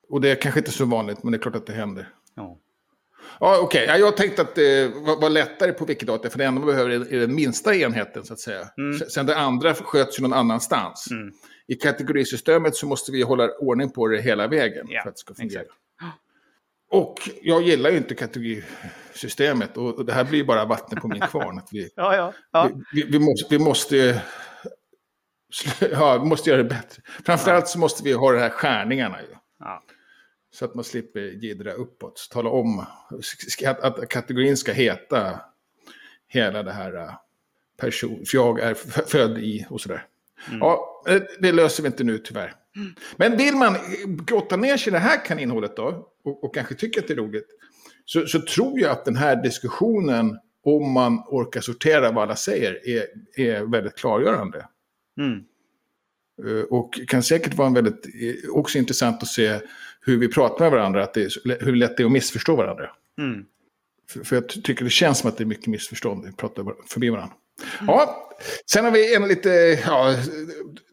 Och 0.09 0.21
det 0.21 0.31
är 0.31 0.35
kanske 0.35 0.59
inte 0.59 0.71
så 0.71 0.85
vanligt, 0.85 1.23
men 1.23 1.31
det 1.31 1.37
är 1.37 1.41
klart 1.41 1.55
att 1.55 1.65
det 1.67 1.73
händer. 1.73 2.09
Ja. 2.35 2.57
Ja, 3.39 3.59
okej. 3.61 3.85
Ja, 3.87 3.97
jag 3.97 4.17
tänkte 4.17 4.41
att 4.41 4.55
det 4.55 4.87
var, 4.95 5.21
var 5.21 5.29
lättare 5.29 5.71
på 5.71 5.85
Wikidata, 5.85 6.29
för 6.29 6.37
det 6.37 6.45
enda 6.45 6.59
man 6.61 6.67
behöver 6.67 6.89
är 7.13 7.19
den 7.19 7.35
minsta 7.35 7.75
enheten, 7.75 8.23
så 8.23 8.33
att 8.33 8.39
säga. 8.39 8.67
Mm. 8.77 8.99
Sen 8.99 9.25
det 9.25 9.37
andra 9.37 9.73
sköts 9.73 10.19
ju 10.19 10.23
någon 10.23 10.33
annanstans. 10.33 11.07
Mm. 11.11 11.31
I 11.67 11.75
kategorisystemet 11.75 12.75
så 12.75 12.87
måste 12.87 13.11
vi 13.11 13.21
hålla 13.21 13.49
ordning 13.59 13.89
på 13.89 14.07
det 14.07 14.21
hela 14.21 14.47
vägen 14.47 14.85
Ja, 14.89 15.01
för 15.03 15.09
att 15.09 15.15
det 15.15 15.19
ska 15.19 15.33
fungera. 15.33 15.61
exakt. 15.61 15.79
Och 16.89 17.29
jag 17.41 17.61
gillar 17.61 17.89
ju 17.89 17.97
inte 17.97 18.15
kategorisystemet, 18.15 19.77
och 19.77 20.05
det 20.05 20.13
här 20.13 20.23
blir 20.23 20.39
ju 20.39 20.45
bara 20.45 20.65
vatten 20.65 21.01
på 21.01 21.07
min 21.07 21.21
kvarn. 21.21 21.57
Att 21.57 21.67
vi, 21.71 21.89
Ja, 21.95 22.15
ja. 22.15 22.33
ja. 22.51 22.69
vi, 22.93 23.03
vi, 23.03 23.09
vi 23.11 23.19
måste... 23.19 23.57
Vi 23.57 23.59
måste 23.59 24.21
Ja, 25.91 26.23
måste 26.23 26.49
göra 26.49 26.63
det 26.63 26.69
bättre. 26.69 27.01
Framförallt 27.25 27.67
så 27.67 27.79
måste 27.79 28.03
vi 28.03 28.13
ha 28.13 28.31
de 28.31 28.39
här 28.39 28.49
skärningarna 28.49 29.21
ju. 29.21 29.27
ja. 29.59 29.83
Så 30.51 30.65
att 30.65 30.75
man 30.75 30.83
slipper 30.83 31.19
jiddra 31.21 31.73
uppåt. 31.73 32.27
Tala 32.31 32.49
om 32.49 32.79
att, 32.79 33.79
att 33.79 34.09
kategorin 34.09 34.57
ska 34.57 34.71
heta 34.71 35.39
hela 36.27 36.63
det 36.63 36.71
här 36.71 36.95
äh, 36.95 37.13
person, 37.77 38.25
för 38.25 38.37
jag 38.37 38.59
är 38.59 38.73
född 39.07 39.37
i 39.37 39.65
och 39.69 39.81
sådär. 39.81 40.05
Ja, 40.59 41.03
eh, 41.07 41.21
det 41.39 41.51
löser 41.51 41.83
vi 41.83 41.87
inte 41.87 42.03
nu 42.03 42.17
tyvärr. 42.17 42.55
Men 43.15 43.38
vill 43.38 43.55
man 43.55 43.75
grotta 44.25 44.58
ner 44.58 44.77
sig 44.77 44.91
i 44.91 44.94
det 44.94 45.00
här 45.00 45.25
kaninhålet 45.25 45.75
då, 45.75 46.08
och, 46.24 46.44
och 46.44 46.53
kanske 46.55 46.75
tycker 46.75 47.01
att 47.01 47.08
det 47.08 47.13
är 47.13 47.17
roligt, 47.17 47.48
så, 48.05 48.27
så 48.27 48.41
tror 48.41 48.79
jag 48.79 48.91
att 48.91 49.05
den 49.05 49.15
här 49.15 49.44
diskussionen, 49.44 50.38
om 50.63 50.91
man 50.91 51.20
orkar 51.27 51.62
sortera 51.62 52.12
vad 52.12 52.24
alla 52.24 52.36
säger, 52.36 52.89
är, 52.89 53.05
är 53.38 53.62
väldigt 53.72 53.96
klargörande. 53.96 54.67
Mm. 55.20 55.39
Eh, 56.48 56.63
Och 56.63 57.00
kan 57.08 57.24
säkert 57.24 57.53
vara 57.53 57.67
en 57.67 57.74
väldigt, 57.74 58.05
eh, 58.05 58.50
också 58.51 58.77
intressant 58.77 59.22
att 59.24 59.27
se 59.29 59.60
hur 60.01 60.17
vi 60.17 60.27
pratar 60.27 60.65
med 60.65 60.72
varandra, 60.72 61.03
att 61.03 61.13
det 61.13 61.29
hur 61.60 61.75
lätt 61.75 61.98
det 61.98 62.03
är 62.03 62.05
att 62.05 62.12
missförstå 62.12 62.55
varandra. 62.55 62.89
Mm. 63.17 63.46
För, 64.10 64.24
för 64.24 64.36
jag 64.36 64.50
ty- 64.50 64.62
tycker 64.62 64.84
det 64.84 64.89
känns 64.89 65.20
som 65.20 65.29
att 65.29 65.38
det 65.38 65.44
är 65.44 65.46
mycket 65.46 65.67
missförstånd, 65.67 66.25
vi 66.25 66.32
pratar 66.32 66.65
förbi 66.88 67.10
varandra. 67.10 67.36
Ja, 67.88 68.29
sen 68.71 68.85
har 68.85 68.91
vi 68.91 69.15
en 69.15 69.27
lite 69.27 69.50
ja, 69.85 70.15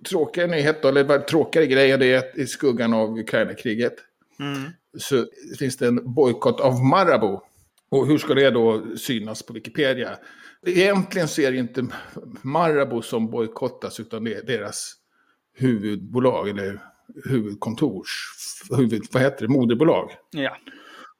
tråkigare 0.08 0.50
nyhet, 0.50 0.82
då, 0.82 0.88
eller 0.88 1.18
tråkigare 1.18 1.66
grej, 1.66 1.92
och 1.92 1.98
det 1.98 2.06
är 2.06 2.18
att 2.18 2.38
i 2.38 2.46
skuggan 2.46 2.94
av 2.94 3.18
Ukraina-kriget 3.18 3.94
Mm. 4.40 4.70
så 4.98 5.26
finns 5.58 5.76
det 5.76 5.86
en 5.86 6.14
bojkott 6.14 6.60
av 6.60 6.84
Marabou. 6.84 7.40
Och 7.88 8.06
hur 8.06 8.18
ska 8.18 8.34
det 8.34 8.50
då 8.50 8.96
synas 8.96 9.42
på 9.42 9.52
Wikipedia? 9.52 10.18
Egentligen 10.66 11.28
så 11.28 11.40
är 11.40 11.52
det 11.52 11.58
inte 11.58 11.86
Marabou 12.42 13.02
som 13.02 13.30
bojkottas, 13.30 14.00
utan 14.00 14.24
det 14.24 14.34
är 14.34 14.42
deras 14.42 14.94
huvudbolag, 15.54 16.48
eller 16.48 16.82
huvudkontors, 17.24 18.08
huvud, 18.76 19.02
vad 19.12 19.22
heter 19.22 19.46
det, 19.46 19.52
moderbolag. 19.52 20.10
Ja. 20.30 20.56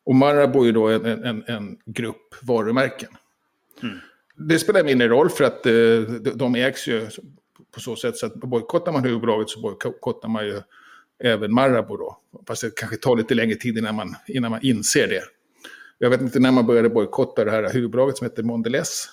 Och 0.05 0.15
Marabou 0.15 0.69
är 0.69 0.73
då 0.73 0.89
en, 0.89 1.07
en, 1.07 1.45
en 1.47 1.79
grupp 1.87 2.35
varumärken. 2.43 3.11
Det 4.49 4.59
spelar 4.59 4.85
mindre 4.85 5.09
roll 5.09 5.31
för 5.31 5.45
att 5.45 5.67
eh, 5.67 5.73
de, 5.73 6.31
de 6.35 6.55
ägs 6.55 6.89
ju 6.89 7.09
på 7.75 7.81
så 7.81 7.97
sätt 7.97 8.17
så 8.17 8.27
att 8.27 8.35
bojkottar 8.35 8.93
man 8.93 9.05
huvudbolaget 9.05 9.51
så 9.51 9.61
bojkottar 9.61 10.29
man 10.29 10.47
ju 10.47 10.61
även 11.25 11.55
Marabou 11.55 11.97
då. 11.97 12.19
Fast 12.47 12.63
det 12.63 12.75
kanske 12.77 12.97
tar 12.97 13.17
lite 13.17 13.35
längre 13.35 13.55
tid 13.55 13.79
innan 13.79 13.95
man, 13.95 14.17
innan 14.29 14.51
man 14.51 14.61
inser 14.63 15.09
det. 15.09 15.23
Jag 15.99 16.11
vet 16.11 16.21
inte 16.21 16.41
när 16.41 16.53
man 16.53 16.67
började 16.67 16.89
bojkotta 16.89 17.45
det 17.45 17.51
här 17.51 17.73
huvudbolaget 17.73 18.17
som 18.17 18.25
heter 18.25 18.43
Mondelez 18.43 19.09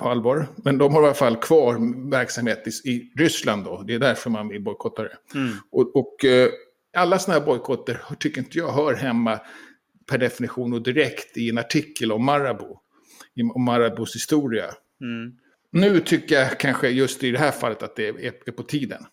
på 0.00 0.08
allvar. 0.08 0.46
Men 0.56 0.78
de 0.78 0.94
har 0.94 1.02
i 1.02 1.04
alla 1.04 1.14
fall 1.14 1.36
kvar 1.36 1.76
verksamhet 2.10 2.84
i, 2.84 2.90
i 2.90 3.12
Ryssland 3.16 3.64
då. 3.64 3.82
Det 3.86 3.94
är 3.94 3.98
därför 3.98 4.30
man 4.30 4.48
vill 4.48 4.62
bojkotta 4.62 5.02
det. 5.02 5.16
Mm. 5.34 5.52
Och, 5.70 5.96
och 5.96 6.24
eh, 6.24 6.48
alla 6.96 7.18
sådana 7.18 7.38
här 7.38 7.46
bojkotter 7.46 8.00
tycker 8.18 8.40
inte 8.40 8.58
jag 8.58 8.72
hör 8.72 8.94
hemma 8.94 9.40
per 10.10 10.18
definition 10.18 10.72
och 10.72 10.82
direkt 10.82 11.36
i 11.36 11.50
en 11.50 11.58
artikel 11.58 12.12
om 12.12 12.24
Marabou. 12.24 12.78
Om 13.54 13.64
Marabous 13.64 14.14
historia. 14.14 14.64
Mm. 15.00 15.32
Nu 15.70 16.00
tycker 16.00 16.34
jag 16.34 16.60
kanske 16.60 16.88
just 16.88 17.24
i 17.24 17.30
det 17.30 17.38
här 17.38 17.50
fallet 17.50 17.82
att 17.82 17.96
det 17.96 18.08
är, 18.08 18.24
är 18.46 18.52
på 18.52 18.62
tiden. 18.62 19.06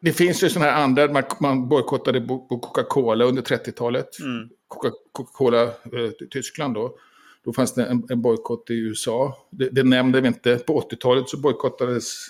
Det 0.00 0.12
finns 0.12 0.42
ju 0.42 0.48
sådana 0.48 0.70
här 0.70 0.82
andra, 0.82 1.12
man, 1.12 1.22
man 1.40 1.68
bojkottade 1.68 2.26
Coca-Cola 2.48 3.24
under 3.24 3.42
30-talet. 3.42 4.20
Mm. 4.20 4.48
Coca- 4.68 4.92
Coca-Cola 5.12 5.62
eh, 5.62 6.10
Tyskland 6.30 6.74
då. 6.74 6.98
Då 7.44 7.52
fanns 7.52 7.74
det 7.74 7.84
en, 7.84 8.02
en 8.08 8.22
bojkott 8.22 8.70
i 8.70 8.74
USA. 8.74 9.46
Det, 9.50 9.68
det 9.68 9.82
nämnde 9.82 10.20
vi 10.20 10.28
inte. 10.28 10.56
På 10.56 10.80
80-talet 10.80 11.28
så 11.28 11.36
bojkottades 11.36 12.26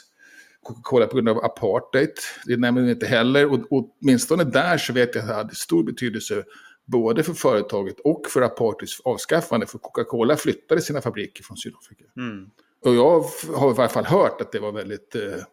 Coca-Cola 0.62 1.06
på 1.06 1.16
grund 1.16 1.28
av 1.28 1.44
apartheid. 1.44 2.10
Det 2.46 2.56
nämnde 2.56 2.82
vi 2.82 2.90
inte 2.90 3.06
heller. 3.06 3.52
Och, 3.52 3.72
och 3.72 3.96
åtminstone 4.02 4.44
där 4.44 4.78
så 4.78 4.92
vet 4.92 5.14
jag 5.14 5.22
att 5.22 5.28
det 5.28 5.34
hade 5.34 5.54
stor 5.54 5.82
betydelse 5.84 6.44
både 6.84 7.22
för 7.22 7.32
företaget 7.32 8.00
och 8.00 8.26
för 8.26 8.42
apartheids 8.42 9.00
avskaffande. 9.00 9.66
För 9.66 9.78
Coca-Cola 9.78 10.36
flyttade 10.36 10.80
sina 10.80 11.00
fabriker 11.00 11.44
från 11.44 11.56
Sydafrika. 11.56 12.04
Mm. 12.16 12.50
Och 12.84 12.94
jag 12.94 13.24
har 13.56 13.70
i 13.70 13.74
varje 13.74 13.88
fall 13.88 14.04
hört 14.04 14.40
att 14.40 14.52
det 14.52 14.58
var 14.58 14.72
väldigt 14.72 15.14
eh, 15.14 15.44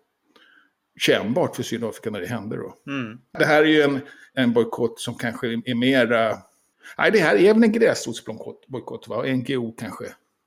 kännbart 1.00 1.56
för 1.56 1.64
Sydafrika 1.64 2.10
när 2.10 2.20
det 2.20 2.28
hände 2.28 2.58
då. 2.58 2.92
Mm. 2.92 3.20
Det 3.40 3.46
här 3.46 3.64
är 3.64 3.68
ju 3.68 3.82
en, 3.82 4.00
en 4.34 4.54
bojkott 4.54 5.00
som 5.00 5.16
kanske 5.16 5.48
är 5.48 5.76
mera... 5.76 6.38
Nej, 6.98 7.12
det 7.12 7.20
här 7.20 7.36
är 7.36 7.54
väl 7.54 7.64
en 7.64 7.72
gräsrotsbojkott, 7.72 9.08
va? 9.08 9.24
NGO 9.24 9.72
kanske. 9.72 10.06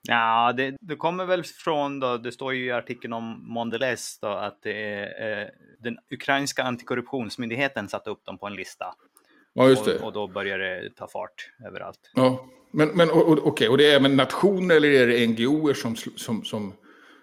Ja, 0.09 0.53
det, 0.53 0.77
det 0.81 0.97
kommer 0.97 1.25
väl 1.25 1.45
från 1.45 2.01
då, 2.01 2.17
det 2.17 2.33
står 2.33 2.55
ju 2.55 2.67
i 2.67 2.73
artikeln 2.73 3.13
om 3.13 3.45
Mondelez 3.55 4.19
då, 4.21 4.29
att 4.29 4.63
det 4.63 4.95
är 4.95 5.43
eh, 5.43 5.49
den 5.79 5.99
ukrainska 6.11 6.63
antikorruptionsmyndigheten 6.63 7.89
satte 7.89 8.11
upp 8.11 8.25
dem 8.25 8.39
på 8.39 8.47
en 8.47 8.55
lista. 8.55 8.95
Ja, 9.55 9.69
just 9.69 9.85
det. 9.85 9.99
Och, 9.99 10.05
och 10.07 10.13
då 10.13 10.27
börjar 10.29 10.59
det 10.59 10.91
ta 10.97 11.09
fart 11.09 11.51
överallt. 11.67 11.99
Ja. 12.15 12.47
Men, 12.71 12.89
men 12.89 13.11
och, 13.11 13.29
och, 13.29 13.47
okej, 13.47 13.69
och 13.69 13.79
det 13.79 13.91
är 13.91 13.97
även 13.97 14.17
nationer 14.17 14.75
eller 14.77 14.89
är 14.91 15.07
det 15.07 15.27
NGOer 15.27 15.75
som, 15.75 15.97
som, 15.97 16.45
som 16.45 16.73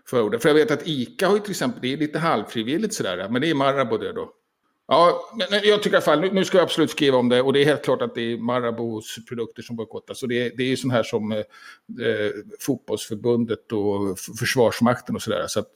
förordar? 0.07 0.39
För 0.39 0.49
jag 0.49 0.55
vet 0.55 0.71
att 0.71 0.87
ICA 0.87 1.27
har 1.27 1.33
ju 1.35 1.41
till 1.41 1.51
exempel, 1.51 1.81
det 1.81 1.93
är 1.93 1.97
lite 1.97 2.19
halvfrivilligt 2.19 2.93
sådär, 2.93 3.29
men 3.29 3.41
det 3.41 3.49
är 3.49 3.53
Marabou 3.55 3.97
det 3.97 4.13
då. 4.13 4.33
Ja, 4.87 5.31
men 5.37 5.47
men 5.51 5.59
jag 5.63 5.83
tycker 5.83 5.93
i 5.93 5.97
alla 5.97 6.05
fall, 6.05 6.19
nu, 6.21 6.31
nu 6.31 6.45
ska 6.45 6.57
jag 6.57 6.63
absolut 6.63 6.89
skriva 6.91 7.17
om 7.17 7.29
det 7.29 7.41
och 7.41 7.53
det 7.53 7.61
är 7.61 7.65
helt 7.65 7.83
klart 7.83 8.01
att 8.01 8.15
det 8.15 8.21
är 8.21 8.37
Marabous 8.37 9.15
produkter 9.29 9.61
som 9.63 9.75
bojkottas. 9.75 10.23
Och 10.23 10.29
det, 10.29 10.45
är- 10.45 10.51
det 10.57 10.63
är 10.63 10.67
ju 10.67 10.77
sån 10.77 10.91
här 10.91 11.03
som 11.03 11.31
eh, 11.31 11.37
eh, 11.37 12.31
fotbollsförbundet 12.59 13.71
och 13.71 14.19
försvarsmakten 14.39 15.15
och 15.15 15.21
sådär. 15.21 15.45
Så 15.47 15.59
att, 15.59 15.67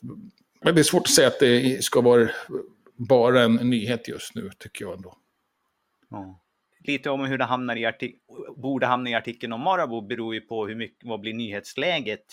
men 0.63 0.75
det 0.75 0.81
är 0.81 0.83
svårt 0.83 1.01
att 1.03 1.09
säga 1.09 1.27
att 1.27 1.39
det 1.39 1.83
ska 1.83 2.01
vara 2.01 2.29
bara 2.95 3.41
en 3.41 3.55
nyhet 3.55 4.07
just 4.07 4.35
nu, 4.35 4.49
tycker 4.59 4.85
jag 4.85 4.93
ändå. 4.93 5.17
Ja. 6.09 6.39
Lite 6.87 7.09
om 7.09 7.25
hur 7.25 7.37
det 7.37 7.43
hamnar 7.43 7.75
i 7.75 7.85
artik- 7.85 8.19
borde 8.57 8.85
hamna 8.85 9.09
i 9.09 9.13
artikeln 9.13 9.53
om 9.53 9.61
Marabou 9.61 10.07
beror 10.07 10.35
ju 10.35 10.41
på 10.41 10.67
hur 10.67 10.75
mycket, 10.75 11.07
vad 11.07 11.19
blir 11.19 11.33
nyhetsläget 11.33 12.25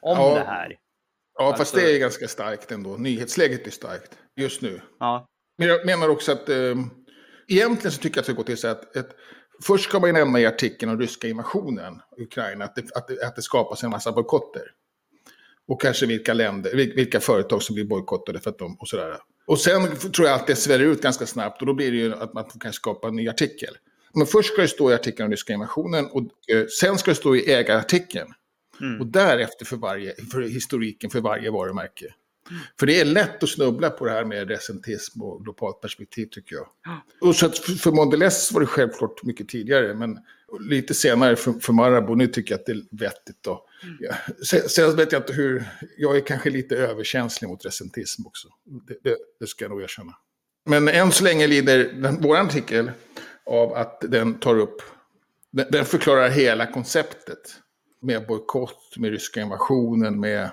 om 0.00 0.16
Ja. 0.18 0.34
det 0.34 0.44
här. 0.44 0.76
Ja, 1.38 1.50
fast 1.50 1.60
Alltså- 1.60 1.76
det 1.76 1.96
är 1.96 1.98
ganska 2.00 2.28
starkt 2.28 2.72
ändå. 2.72 2.96
Nyhetsläget 2.96 3.66
är 3.66 3.70
starkt 3.70 4.18
just 4.36 4.62
nu. 4.62 4.80
Ja, 5.00 5.26
Men 5.58 5.68
jag 5.68 5.86
menar 5.86 6.08
också 6.08 6.32
att 6.32 6.48
eh, 6.48 6.74
egentligen 7.48 7.92
så 7.92 8.00
tycker 8.02 8.16
jag 8.16 8.22
att 8.22 8.26
det 8.26 8.32
ska 8.32 8.36
gå 8.36 8.42
till 8.42 8.56
så 8.56 8.68
att 8.68 8.96
ett, 8.96 9.10
först 9.66 9.84
ska 9.84 10.00
man 10.00 10.08
ju 10.08 10.12
nämna 10.12 10.40
i 10.40 10.46
artikeln 10.46 10.92
om 10.92 11.00
ryska 11.00 11.28
invasionen 11.28 12.00
i 12.18 12.22
Ukraina 12.22 12.64
att 12.64 12.74
det, 12.74 12.96
att, 12.96 13.08
det, 13.08 13.26
att 13.26 13.36
det 13.36 13.42
skapas 13.42 13.82
en 13.84 13.90
massa 13.90 14.12
bojkotter. 14.12 14.62
Och 15.68 15.80
kanske 15.80 16.06
vilka 16.06 16.34
länder, 16.34 16.70
vil- 16.72 16.94
vilka 16.96 17.20
företag 17.20 17.62
som 17.62 17.74
blir 17.74 17.84
bojkottade 17.84 18.40
för 18.40 18.50
att 18.50 18.58
de, 18.58 18.76
och 18.80 18.88
sådär. 18.88 19.16
Och 19.46 19.60
sen 19.60 19.96
tror 19.96 20.28
jag 20.28 20.34
att 20.34 20.46
det 20.46 20.56
sväller 20.56 20.84
ut 20.84 21.02
ganska 21.02 21.26
snabbt 21.26 21.60
och 21.60 21.66
då 21.66 21.74
blir 21.74 21.90
det 21.90 21.96
ju 21.96 22.14
att 22.14 22.34
man 22.34 22.44
kan 22.44 22.72
skapa 22.72 23.08
en 23.08 23.16
ny 23.16 23.28
artikel. 23.28 23.76
Men 24.14 24.26
först 24.26 24.52
ska 24.52 24.62
det 24.62 24.68
stå 24.68 24.90
i 24.90 24.94
artikeln 24.94 25.26
om 25.26 25.30
ryska 25.30 25.52
invasionen 25.52 26.06
och 26.06 26.22
eh, 26.22 26.66
sen 26.80 26.98
ska 26.98 27.10
det 27.10 27.14
stå 27.14 27.36
i 27.36 27.52
ägarartikeln. 27.52 28.28
Mm. 28.80 29.00
Och 29.00 29.06
därefter 29.06 29.64
för, 29.64 29.76
varje, 29.76 30.14
för 30.32 30.40
historiken 30.40 31.10
för 31.10 31.20
varje 31.20 31.50
varumärke. 31.50 32.14
För 32.78 32.86
det 32.86 33.00
är 33.00 33.04
lätt 33.04 33.42
att 33.42 33.48
snubbla 33.48 33.90
på 33.90 34.04
det 34.04 34.10
här 34.10 34.24
med 34.24 34.48
recentism 34.48 35.22
och 35.22 35.44
globalt 35.44 35.80
perspektiv 35.80 36.26
tycker 36.26 36.56
jag. 36.56 36.66
Och 37.20 37.36
så 37.36 37.46
att 37.46 37.58
för, 37.58 37.92
Mondelez 37.92 38.52
var 38.52 38.60
det 38.60 38.66
självklart 38.66 39.22
mycket 39.22 39.48
tidigare, 39.48 39.94
men 39.94 40.18
lite 40.60 40.94
senare 40.94 41.36
för, 41.36 41.52
för 41.52 41.72
Marabou, 41.72 42.14
nu 42.14 42.26
tycker 42.26 42.52
jag 42.54 42.60
att 42.60 42.66
det 42.66 42.72
är 42.72 42.84
vettigt. 42.90 43.42
Då. 43.42 43.66
Ja. 44.00 44.14
Sen, 44.46 44.68
sen 44.68 44.96
vet 44.96 45.12
jag 45.12 45.22
inte 45.22 45.32
hur, 45.32 45.64
jag 45.96 46.16
är 46.16 46.20
kanske 46.20 46.50
lite 46.50 46.76
överkänslig 46.76 47.48
mot 47.48 47.64
recentism 47.64 48.26
också. 48.26 48.48
Det, 48.64 48.96
det, 49.02 49.16
det 49.40 49.46
ska 49.46 49.64
jag 49.64 49.70
nog 49.70 49.82
erkänna. 49.82 50.12
Men 50.66 50.88
än 50.88 51.12
så 51.12 51.24
länge 51.24 51.46
lider 51.46 51.92
den, 51.92 52.20
vår 52.20 52.36
artikel 52.36 52.90
av 53.46 53.74
att 53.74 54.00
den 54.00 54.34
tar 54.34 54.58
upp, 54.58 54.82
den, 55.50 55.66
den 55.70 55.84
förklarar 55.84 56.28
hela 56.28 56.66
konceptet. 56.66 57.56
Med 58.02 58.26
bojkott, 58.26 58.96
med 58.96 59.10
ryska 59.10 59.40
invasionen, 59.40 60.20
med 60.20 60.50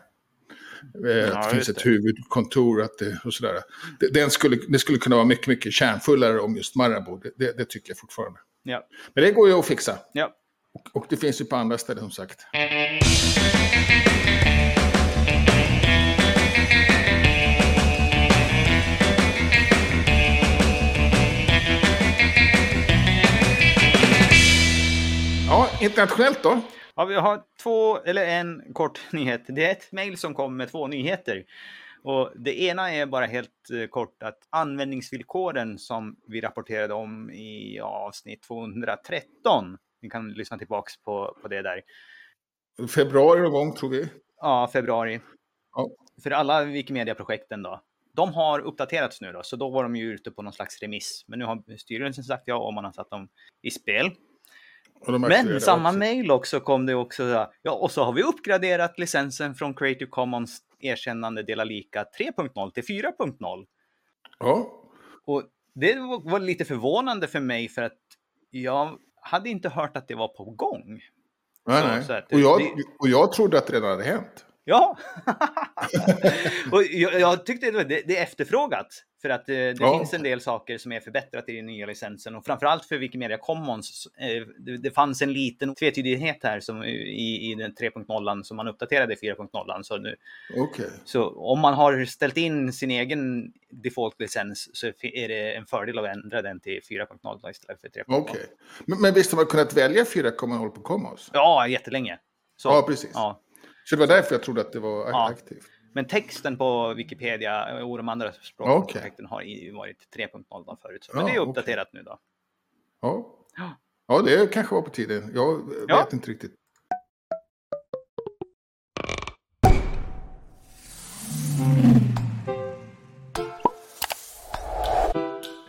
eh, 1.07 1.37
att 1.37 1.49
det 1.49 1.55
finns 1.55 1.69
ett 1.69 1.85
huvudkontor 1.85 2.81
att 2.81 2.97
det, 2.97 3.21
och 3.25 3.33
sådär. 3.33 3.59
Det, 3.99 4.07
den 4.07 4.29
skulle, 4.29 4.57
det 4.67 4.79
skulle 4.79 4.97
kunna 4.97 5.15
vara 5.15 5.25
mycket, 5.25 5.47
mycket 5.47 5.73
kärnfullare 5.73 6.39
om 6.39 6.55
just 6.57 6.75
Marabou. 6.75 7.19
Det, 7.23 7.31
det, 7.37 7.57
det 7.57 7.65
tycker 7.65 7.89
jag 7.89 7.97
fortfarande. 7.97 8.39
ja, 8.63 8.87
Men 9.15 9.23
det 9.23 9.31
går 9.31 9.47
ju 9.47 9.53
att 9.53 9.65
fixa. 9.65 9.97
ja. 10.13 10.31
Och, 10.73 11.01
och 11.01 11.05
det 11.09 11.17
finns 11.17 11.41
ju 11.41 11.45
på 11.45 11.55
andra 11.55 11.77
ställen 11.77 12.01
som 12.01 12.11
sagt. 12.11 12.39
Ja, 25.47 25.69
internationellt 25.81 26.43
då? 26.43 26.61
Ja, 26.95 27.05
vi 27.05 27.15
har 27.15 27.43
två, 27.63 27.97
eller 27.97 28.25
en 28.25 28.73
kort 28.73 29.01
nyhet. 29.11 29.41
Det 29.47 29.65
är 29.65 29.71
ett 29.71 29.91
mejl 29.91 30.17
som 30.17 30.33
kom 30.33 30.57
med 30.57 30.71
två 30.71 30.87
nyheter. 30.87 31.45
Och 32.03 32.31
det 32.35 32.61
ena 32.61 32.91
är 32.91 33.05
bara 33.05 33.25
helt 33.25 33.69
eh, 33.73 33.87
kort 33.87 34.23
att 34.23 34.47
användningsvillkoren 34.49 35.77
som 35.79 36.15
vi 36.27 36.41
rapporterade 36.41 36.93
om 36.93 37.31
i 37.31 37.79
avsnitt 37.79 38.43
213, 38.43 39.77
ni 40.01 40.09
kan 40.09 40.33
lyssna 40.33 40.57
tillbaks 40.57 40.97
på, 41.01 41.37
på 41.41 41.47
det 41.47 41.61
där. 41.61 41.81
Februari 42.87 43.41
någon 43.41 43.51
gång 43.51 43.73
tror 43.73 43.89
vi. 43.89 44.09
Ja, 44.37 44.69
februari. 44.73 45.19
Ja. 45.75 45.89
För 46.23 46.31
alla 46.31 46.63
Wikimedia-projekten 46.63 47.63
då. 47.63 47.81
De 48.13 48.33
har 48.33 48.59
uppdaterats 48.59 49.21
nu 49.21 49.31
då, 49.31 49.43
så 49.43 49.55
då 49.55 49.69
var 49.69 49.83
de 49.83 49.95
ju 49.95 50.13
ute 50.13 50.31
på 50.31 50.41
någon 50.41 50.53
slags 50.53 50.81
remiss. 50.81 51.23
Men 51.27 51.39
nu 51.39 51.45
har 51.45 51.77
styrelsen 51.77 52.23
sagt 52.23 52.43
ja 52.45 52.55
och 52.55 52.73
man 52.73 52.85
har 52.85 52.91
satt 52.91 53.09
dem 53.09 53.29
i 53.61 53.71
spel. 53.71 54.11
Men 55.07 55.61
samma 55.61 55.89
också. 55.89 55.99
mail 55.99 56.31
också 56.31 56.59
kom 56.59 56.85
det 56.85 56.95
också. 56.95 57.47
Ja, 57.61 57.71
och 57.71 57.91
så 57.91 58.03
har 58.03 58.13
vi 58.13 58.23
uppgraderat 58.23 58.99
licensen 58.99 59.55
från 59.55 59.73
Creative 59.73 60.09
Commons 60.09 60.59
erkännande 60.79 61.43
dela 61.43 61.63
lika 61.63 62.03
3.0 62.19 62.71
till 62.71 62.83
4.0. 62.83 63.65
Ja, 64.39 64.71
Och 65.25 65.43
det 65.75 65.95
var 65.99 66.31
var 66.31 66.39
lite 66.39 66.65
förvånande 66.65 67.27
för 67.27 67.39
mig 67.39 67.69
för 67.69 67.81
att 67.81 67.97
jag 68.49 68.97
hade 69.21 69.49
inte 69.49 69.69
hört 69.69 69.97
att 69.97 70.07
det 70.07 70.15
var 70.15 70.27
på 70.27 70.43
gång. 70.45 71.01
nej, 71.67 71.81
Så- 71.81 71.87
nej. 71.87 72.03
så 72.03 72.13
att 72.13 72.33
och, 72.33 72.39
jag, 72.39 72.59
det- 72.59 72.83
och 72.99 73.07
jag 73.07 73.31
trodde 73.31 73.57
att 73.57 73.67
det 73.67 73.73
redan 73.73 73.89
hade 73.89 74.03
hänt. 74.03 74.45
Ja, 74.71 74.97
och 76.71 76.83
jag, 76.83 77.19
jag 77.19 77.45
tyckte 77.45 77.71
det, 77.71 77.83
det, 77.83 78.17
är 78.17 78.23
efterfrågat. 78.23 79.03
För 79.21 79.29
att 79.29 79.49
eh, 79.49 79.53
det 79.53 79.75
Ja. 79.79 79.97
finns 79.97 80.13
en 80.13 80.23
del 80.23 80.41
saker 80.41 80.77
som 80.77 80.91
är 80.91 80.99
förbättrat 80.99 81.49
i 81.49 81.55
den 81.55 81.65
nya 81.65 81.85
licensen 81.85 82.35
och 82.35 82.45
framförallt 82.45 82.85
för 82.85 82.97
Wikimedia 82.97 83.37
Commons. 83.37 84.07
Eh, 84.17 84.47
det, 84.59 84.77
det 84.77 84.91
fanns 84.91 85.21
en 85.21 85.33
liten 85.33 85.75
tvetydighet 85.75 86.37
här 86.43 86.59
som, 86.59 86.83
i, 86.83 87.51
i 87.51 87.55
den 87.55 87.73
3.0 87.73 88.43
som 88.43 88.57
man 88.57 88.67
uppdaterade 88.67 89.15
4.0. 89.15 89.83
Så, 89.83 89.97
nu, 89.97 90.15
Okej. 90.57 90.89
så 91.05 91.29
om 91.29 91.59
man 91.59 91.73
har 91.73 92.05
ställt 92.05 92.37
in 92.37 92.73
sin 92.73 92.91
egen 92.91 93.53
default-licens 93.69 94.69
så 94.73 94.87
är 95.01 95.27
det 95.27 95.53
en 95.53 95.65
fördel 95.65 95.99
att 95.99 96.05
ändra 96.15 96.41
den 96.41 96.59
till 96.59 96.79
4.0 96.89 97.51
istället 97.51 97.81
för 97.81 97.87
3.0. 97.87 98.03
Okej. 98.07 98.45
Men, 98.85 99.01
men 99.01 99.13
visst 99.13 99.31
har 99.31 99.37
man 99.37 99.45
kunnat 99.45 99.73
välja 99.77 100.03
4,0 100.03 100.69
på 100.69 100.81
Commons? 100.81 101.29
Ja, 101.33 101.67
jättelänge. 101.67 102.19
Så, 102.57 102.69
Ja, 102.69 102.83
precis. 102.87 103.11
Ja. 103.13 103.41
Så 103.83 103.95
det 103.95 103.99
var 103.99 104.07
därför 104.07 104.35
jag 104.35 104.43
trodde 104.43 104.61
att 104.61 104.71
det 104.73 104.79
var 104.79 105.09
Ja. 105.09 105.29
aktivt. 105.29 105.65
Men 105.93 106.07
texten 106.07 106.57
på 106.57 106.93
Wikipedia 106.93 107.83
och 107.85 107.97
de 107.97 108.09
andra 108.09 108.31
språkprojekten 108.31 109.25
har 109.25 109.41
i- 109.43 109.71
varit 109.71 110.07
3.0 110.15 110.65
då 110.65 110.77
förut. 110.81 111.03
Så. 111.03 111.15
Men 111.15 111.25
Ja, 111.27 111.31
det 111.33 111.37
är 111.37 111.41
uppdaterat 111.49 111.89
nu 111.93 112.01
då. 112.03 112.19
Ja. 113.01 113.35
Ja. 113.57 113.69
ja, 114.07 114.21
det 114.21 114.53
kanske 114.53 114.75
var 114.75 114.81
på 114.81 114.89
tiden. 114.89 115.31
Jag 115.35 115.61
Ja. 115.87 115.97
vet 116.03 116.13
inte 116.13 116.31
riktigt. 116.31 116.55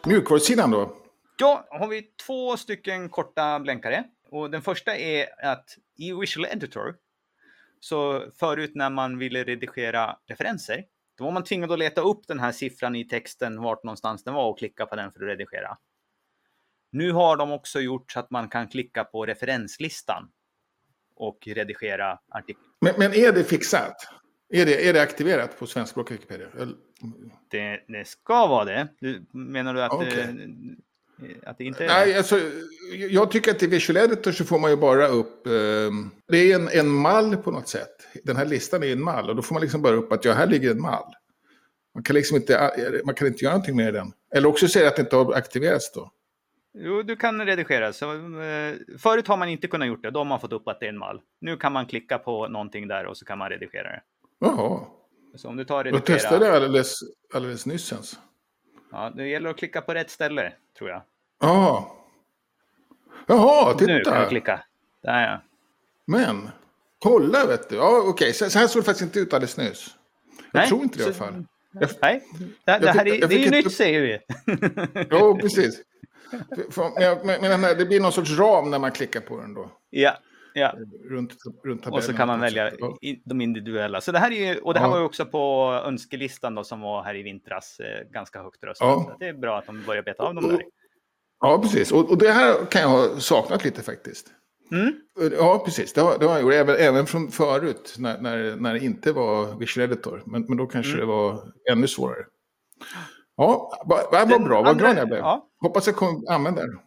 Mjukvarusidan 0.06 0.70
då? 0.70 0.96
Då 1.38 1.64
har 1.70 1.88
vi 1.88 2.02
två 2.26 2.56
stycken 2.56 3.08
korta 3.08 3.60
blänkare. 3.60 4.04
Och 4.30 4.50
den 4.50 4.62
första 4.62 4.96
är 4.96 5.44
att 5.46 5.76
i 5.98 6.12
Visual 6.12 6.46
Editor, 6.46 6.94
så 7.84 8.30
förut 8.34 8.74
när 8.74 8.90
man 8.90 9.18
ville 9.18 9.44
redigera 9.44 10.16
referenser, 10.26 10.84
då 11.18 11.24
var 11.24 11.32
man 11.32 11.44
tvingad 11.44 11.72
att 11.72 11.78
leta 11.78 12.00
upp 12.00 12.26
den 12.26 12.40
här 12.40 12.52
siffran 12.52 12.96
i 12.96 13.04
texten, 13.04 13.60
vart 13.60 13.84
någonstans 13.84 14.24
den 14.24 14.34
var 14.34 14.50
och 14.50 14.58
klicka 14.58 14.86
på 14.86 14.96
den 14.96 15.12
för 15.12 15.20
att 15.20 15.28
redigera. 15.28 15.78
Nu 16.92 17.12
har 17.12 17.36
de 17.36 17.52
också 17.52 17.80
gjort 17.80 18.12
så 18.12 18.20
att 18.20 18.30
man 18.30 18.48
kan 18.48 18.68
klicka 18.68 19.04
på 19.04 19.26
referenslistan 19.26 20.30
och 21.14 21.38
redigera 21.46 22.18
artiklar. 22.28 22.64
Men, 22.80 22.94
men 22.98 23.14
är 23.14 23.32
det 23.32 23.44
fixat? 23.44 23.96
Är 24.48 24.66
det, 24.66 24.88
är 24.88 24.92
det 24.92 25.02
aktiverat 25.02 25.58
på 25.58 25.66
svenskspråkiga 25.66 26.16
Wikipedia? 26.16 26.48
Det, 27.50 27.84
det 27.88 28.08
ska 28.08 28.46
vara 28.46 28.64
det. 28.64 28.88
Du, 29.00 29.26
menar 29.32 29.74
du 29.74 29.82
att, 29.82 29.92
Okej. 29.92 30.48
Eh, 31.24 31.50
att 31.50 31.58
det 31.58 31.64
inte 31.64 31.84
är 31.84 31.88
Nej, 31.88 32.16
alltså, 32.16 32.40
jag 33.10 33.30
tycker 33.30 33.50
att 33.50 33.62
i 33.62 33.66
Visual 33.66 33.96
Editor 33.96 34.32
så 34.32 34.44
får 34.44 34.58
man 34.58 34.70
ju 34.70 34.76
bara 34.76 35.08
upp... 35.08 35.46
ehm, 35.46 36.10
det 36.28 36.36
är 36.52 36.54
en, 36.54 36.68
en 36.68 36.88
mall 36.88 37.36
på 37.36 37.50
något 37.50 37.68
sätt. 37.68 37.96
Den 38.24 38.36
här 38.36 38.46
listan 38.46 38.82
är 38.82 38.92
en 38.92 39.02
mall 39.02 39.30
och 39.30 39.36
då 39.36 39.42
får 39.42 39.54
man 39.54 39.62
liksom 39.62 39.82
bara 39.82 39.96
upp 39.96 40.12
att 40.12 40.24
ja, 40.24 40.32
här 40.32 40.46
ligger 40.46 40.70
en 40.70 40.80
mall. 40.80 41.12
Man 41.94 42.02
kan 42.04 42.14
liksom 42.16 42.36
inte, 42.36 42.70
man 43.04 43.14
kan 43.14 43.26
inte 43.28 43.44
göra 43.44 43.54
någonting 43.54 43.76
med 43.76 43.94
den. 43.94 44.12
Eller 44.34 44.48
också 44.48 44.68
säga 44.68 44.88
att 44.88 44.96
det 44.96 45.02
inte 45.02 45.16
har 45.16 45.32
aktiverats 45.34 45.92
då. 45.92 46.10
Jo, 46.74 47.02
du 47.02 47.16
kan 47.16 47.46
redigera. 47.46 47.92
Så, 47.92 48.12
eh, 48.40 48.74
förut 48.98 49.28
har 49.28 49.36
man 49.36 49.48
inte 49.48 49.68
kunnat 49.68 49.88
gjort 49.88 50.02
det. 50.02 50.10
Då 50.10 50.20
har 50.20 50.24
man 50.24 50.40
fått 50.40 50.52
upp 50.52 50.68
att 50.68 50.80
det 50.80 50.86
är 50.86 50.90
en 50.90 50.98
mall. 50.98 51.20
Nu 51.40 51.56
kan 51.56 51.72
man 51.72 51.86
klicka 51.86 52.18
på 52.18 52.48
någonting 52.48 52.88
där 52.88 53.06
och 53.06 53.16
så 53.16 53.24
kan 53.24 53.38
man 53.38 53.50
redigera 53.50 53.88
det. 53.90 54.02
Jaha, 54.40 54.80
Så 55.36 55.48
om 55.48 55.56
du 55.56 55.64
tar 55.64 55.84
jag 55.84 56.04
testade 56.04 56.34
redigera. 56.36 56.58
det 56.58 56.66
alldeles, 56.66 57.00
alldeles 57.34 57.66
nyss 57.66 57.92
ens. 57.92 58.18
Ja, 58.92 59.12
det 59.16 59.28
gäller 59.28 59.50
att 59.50 59.56
klicka 59.56 59.80
på 59.80 59.94
rätt 59.94 60.10
ställe, 60.10 60.52
tror 60.78 60.90
jag. 60.90 61.02
Ja. 61.42 61.96
Jaha, 63.26 63.72
Nu 63.80 63.86
kan 63.86 63.86
du 63.88 63.98
titta. 64.04 64.26
klicka. 64.28 64.60
Där 65.02 65.22
ja. 65.22 65.40
Men, 66.06 66.50
kolla 66.98 67.46
vet 67.46 67.68
du. 67.68 67.76
Ja, 67.76 68.02
okej, 68.06 68.32
så, 68.32 68.50
så 68.50 68.58
här 68.58 68.66
såg 68.66 68.82
det 68.82 68.86
faktiskt 68.86 69.02
inte 69.02 69.20
ut 69.20 69.32
alldeles 69.34 69.56
nyss. 69.56 69.94
Jag 70.52 70.60
Nej, 70.60 70.68
tror 70.68 70.82
inte 70.82 70.98
det 70.98 71.02
i 71.02 71.04
alla 71.04 71.14
fall. 71.14 71.44
Jag, 71.72 71.90
Nej, 72.02 72.22
det, 72.64 72.78
det 72.78 72.90
här 72.90 73.06
är, 73.08 73.28
det 73.28 73.34
är 73.34 73.38
ju 73.38 73.50
nytt 73.50 73.72
säger 73.72 74.00
vi. 74.00 74.18
Jo, 75.10 75.38
precis. 75.38 75.82
Men, 76.98 77.40
men, 77.40 77.60
men 77.60 77.78
det 77.78 77.86
blir 77.86 78.00
någon 78.00 78.12
sorts 78.12 78.30
ram 78.38 78.70
när 78.70 78.78
man 78.78 78.90
klickar 78.92 79.20
på 79.20 79.40
den 79.40 79.54
då. 79.54 79.70
ja, 79.90 80.16
ja. 80.54 80.74
Runt, 81.10 81.34
runt 81.64 81.86
Och 81.86 82.02
så 82.02 82.12
kan 82.12 82.28
man 82.28 82.40
välja 82.40 82.70
de 83.24 83.40
individuella. 83.40 84.00
Så 84.00 84.12
det 84.12 84.18
här 84.18 84.30
är 84.30 84.54
ju, 84.54 84.60
och 84.60 84.74
det 84.74 84.80
här 84.80 84.86
Ja. 84.86 84.90
var 84.90 84.98
ju 84.98 85.04
också 85.04 85.26
på 85.26 85.72
önskelistan 85.86 86.54
då 86.54 86.64
som 86.64 86.80
var 86.80 87.02
här 87.02 87.14
i 87.14 87.22
vintras, 87.22 87.80
eh, 87.80 88.08
ganska 88.10 88.42
högt 88.42 88.64
röstat. 88.64 88.88
Ja. 88.88 89.16
Det 89.18 89.28
är 89.28 89.32
bra 89.32 89.58
att 89.58 89.66
de 89.66 89.82
börjar 89.86 90.02
beta 90.02 90.22
av 90.22 90.34
dem 90.34 90.48
där. 90.48 90.62
Ja, 91.42 91.58
precis. 91.62 91.92
Och, 91.92 92.10
och 92.10 92.18
det 92.18 92.30
här 92.32 92.66
kan 92.70 92.82
jag 92.82 92.88
ha 92.88 93.20
saknat 93.20 93.64
lite 93.64 93.82
faktiskt. 93.82 94.26
Mm. 94.72 94.94
Ja, 95.32 95.62
precis. 95.64 95.92
Det 95.92 96.00
har, 96.00 96.18
det 96.18 96.26
har 96.26 96.32
jag 96.32 96.42
gjort. 96.42 96.52
Även, 96.52 96.76
även 96.76 97.06
från 97.06 97.30
förut, 97.30 97.94
när, 97.98 98.18
när, 98.20 98.56
när 98.56 98.72
det 98.72 98.78
inte 98.84 99.12
var 99.12 99.58
Visual 99.58 99.84
Editor. 99.90 100.22
Men, 100.26 100.42
men 100.48 100.56
då 100.56 100.66
kanske 100.66 100.92
Mm. 100.92 101.00
det 101.00 101.06
var 101.14 101.52
ännu 101.72 101.88
svårare. 101.88 102.24
Ja, 103.36 103.82
vad, 103.86 104.28
Den 104.28 104.44
bra. 104.44 104.62
Vad 104.62 104.78
glad 104.78 104.98
jag 104.98 105.08
blev. 105.08 105.18
ja. 105.18 105.48
Hoppas 105.60 105.86
jag 105.86 105.96
kommer 105.96 106.32
använda 106.32 106.60
den. 106.62 106.78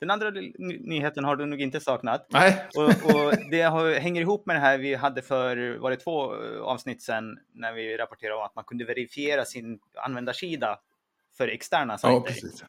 Den 0.00 0.10
andra 0.10 0.30
ny- 0.30 0.52
nyheten 0.80 1.24
har 1.24 1.36
du 1.36 1.46
nog 1.46 1.60
inte 1.60 1.80
saknat. 1.80 2.26
Nej, 2.30 2.66
Och, 2.76 2.84
och 2.84 3.34
det 3.50 3.62
har, 3.62 3.92
hänger 3.94 4.20
ihop 4.20 4.46
med 4.46 4.56
det 4.56 4.60
här 4.60 4.78
vi 4.78 4.94
hade 4.94 5.22
för, 5.22 5.78
var 5.78 5.90
det 5.90 5.96
två 5.96 6.34
eh, 6.34 6.60
avsnitt 6.62 7.02
sedan, 7.02 7.38
när 7.54 7.72
vi 7.72 7.96
rapporterade 7.96 8.36
om 8.38 8.42
att 8.44 8.54
man 8.54 8.64
kunde 8.64 8.84
verifiera 8.84 9.44
sin 9.44 9.78
användarsida 9.96 10.78
för 11.38 11.48
externa 11.48 11.92
ja, 11.92 11.98
sajter. 11.98 12.20
precis. 12.26 12.64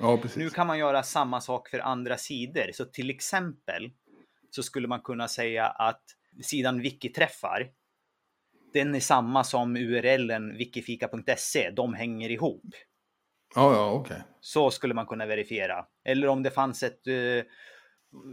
Ja, 0.00 0.22
nu 0.36 0.50
kan 0.50 0.66
man 0.66 0.78
göra 0.78 1.02
samma 1.02 1.40
sak 1.40 1.68
för 1.68 1.78
andra 1.78 2.16
sidor. 2.16 2.72
Så 2.72 2.84
till 2.84 3.10
exempel 3.10 3.90
så 4.50 4.62
skulle 4.62 4.88
man 4.88 5.00
kunna 5.00 5.28
säga 5.28 5.66
att 5.66 6.02
sidan 6.42 6.80
Wikiträffar, 6.80 7.70
den 8.72 8.94
är 8.94 9.00
samma 9.00 9.44
som 9.44 9.76
URLen 9.76 10.56
wikifika.se. 10.56 11.70
De 11.70 11.94
hänger 11.94 12.30
ihop. 12.30 12.64
Ja, 13.54 13.74
ja, 13.74 13.92
okej. 13.92 14.22
Så 14.40 14.70
skulle 14.70 14.94
man 14.94 15.06
kunna 15.06 15.26
verifiera. 15.26 15.86
Eller 16.04 16.28
om 16.28 16.42
det 16.42 16.50
fanns 16.50 16.82
ett, 16.82 17.06
eh, 17.06 17.44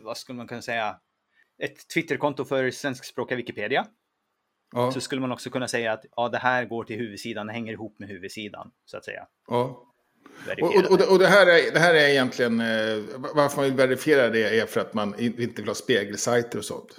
vad 0.04 0.18
skulle 0.18 0.38
man 0.38 0.48
kunna 0.48 0.62
säga, 0.62 1.00
ett 1.64 1.88
Twitterkonto 1.94 2.46
för 2.46 2.72
svenskspråkiga 2.72 3.38
Wikipedia. 3.38 3.86
Ja, 4.74 4.92
Så 4.92 5.02
skulle 5.02 5.22
man 5.22 5.32
också 5.32 5.50
kunna 5.50 5.68
säga 5.68 5.94
att 5.94 6.06
ja, 6.16 6.30
det 6.30 6.38
här 6.38 6.66
går 6.66 6.84
till 6.84 6.98
huvudsidan, 6.98 7.48
det 7.48 7.54
hänger 7.54 7.74
ihop 7.74 8.00
med 8.00 8.10
huvudsidan. 8.10 8.72
Så 8.86 8.98
att 8.98 9.06
säga. 9.06 9.28
ja. 9.48 9.85
Och, 10.62 10.76
och, 10.92 11.12
och, 11.12 11.20
det. 11.20 11.28
här 11.28 11.48
är, 11.48 11.72
det 11.74 11.80
här 11.80 11.94
är 11.94 12.08
egentligen, 12.10 12.60
eh, 12.60 12.98
varför 13.36 13.56
man 13.56 13.66
vill 13.66 13.74
verifiera 13.74 14.30
det 14.30 14.60
är 14.60 14.66
för 14.66 14.80
att 14.82 14.94
man 14.94 15.20
in- 15.20 15.42
inte 15.42 15.62
vill 15.62 15.70
ha 15.70 15.76
spegelsajter 15.76 16.58
och 16.58 16.66
sånt. 16.66 16.96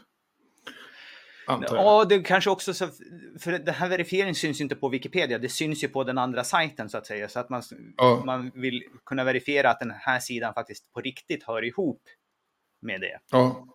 Antar 1.49 1.77
jag. 1.77 1.85
Ja, 1.85 2.05
det 2.05 2.19
kanske 2.19 2.51
också 2.51 2.75
så, 2.75 2.89
för 3.41 3.53
den 3.53 3.75
här 3.75 3.89
verifieringen 3.89 4.35
syns 4.35 4.61
inte 4.61 4.75
på 4.77 4.89
Wikipedia, 4.89 5.39
det 5.39 5.49
syns 5.49 5.85
ju 5.85 5.89
på 5.89 6.05
den 6.05 6.19
andra 6.19 6.45
sajten 6.45 6.89
så 6.91 6.99
att 6.99 7.07
säga. 7.07 7.29
Så 7.29 7.41
att 7.41 7.49
man, 7.51 7.63
Ja. 7.97 8.23
man 8.27 8.51
vill 8.55 8.83
kunna 9.05 9.25
verifiera 9.25 9.71
att 9.71 9.81
den 9.81 9.91
här 9.91 10.21
sidan 10.21 10.55
faktiskt 10.55 10.93
på 10.93 11.01
riktigt 11.01 11.43
hör 11.45 11.65
ihop 11.65 12.03
med 12.83 13.01
det. 13.01 13.19
Ja, 13.31 13.67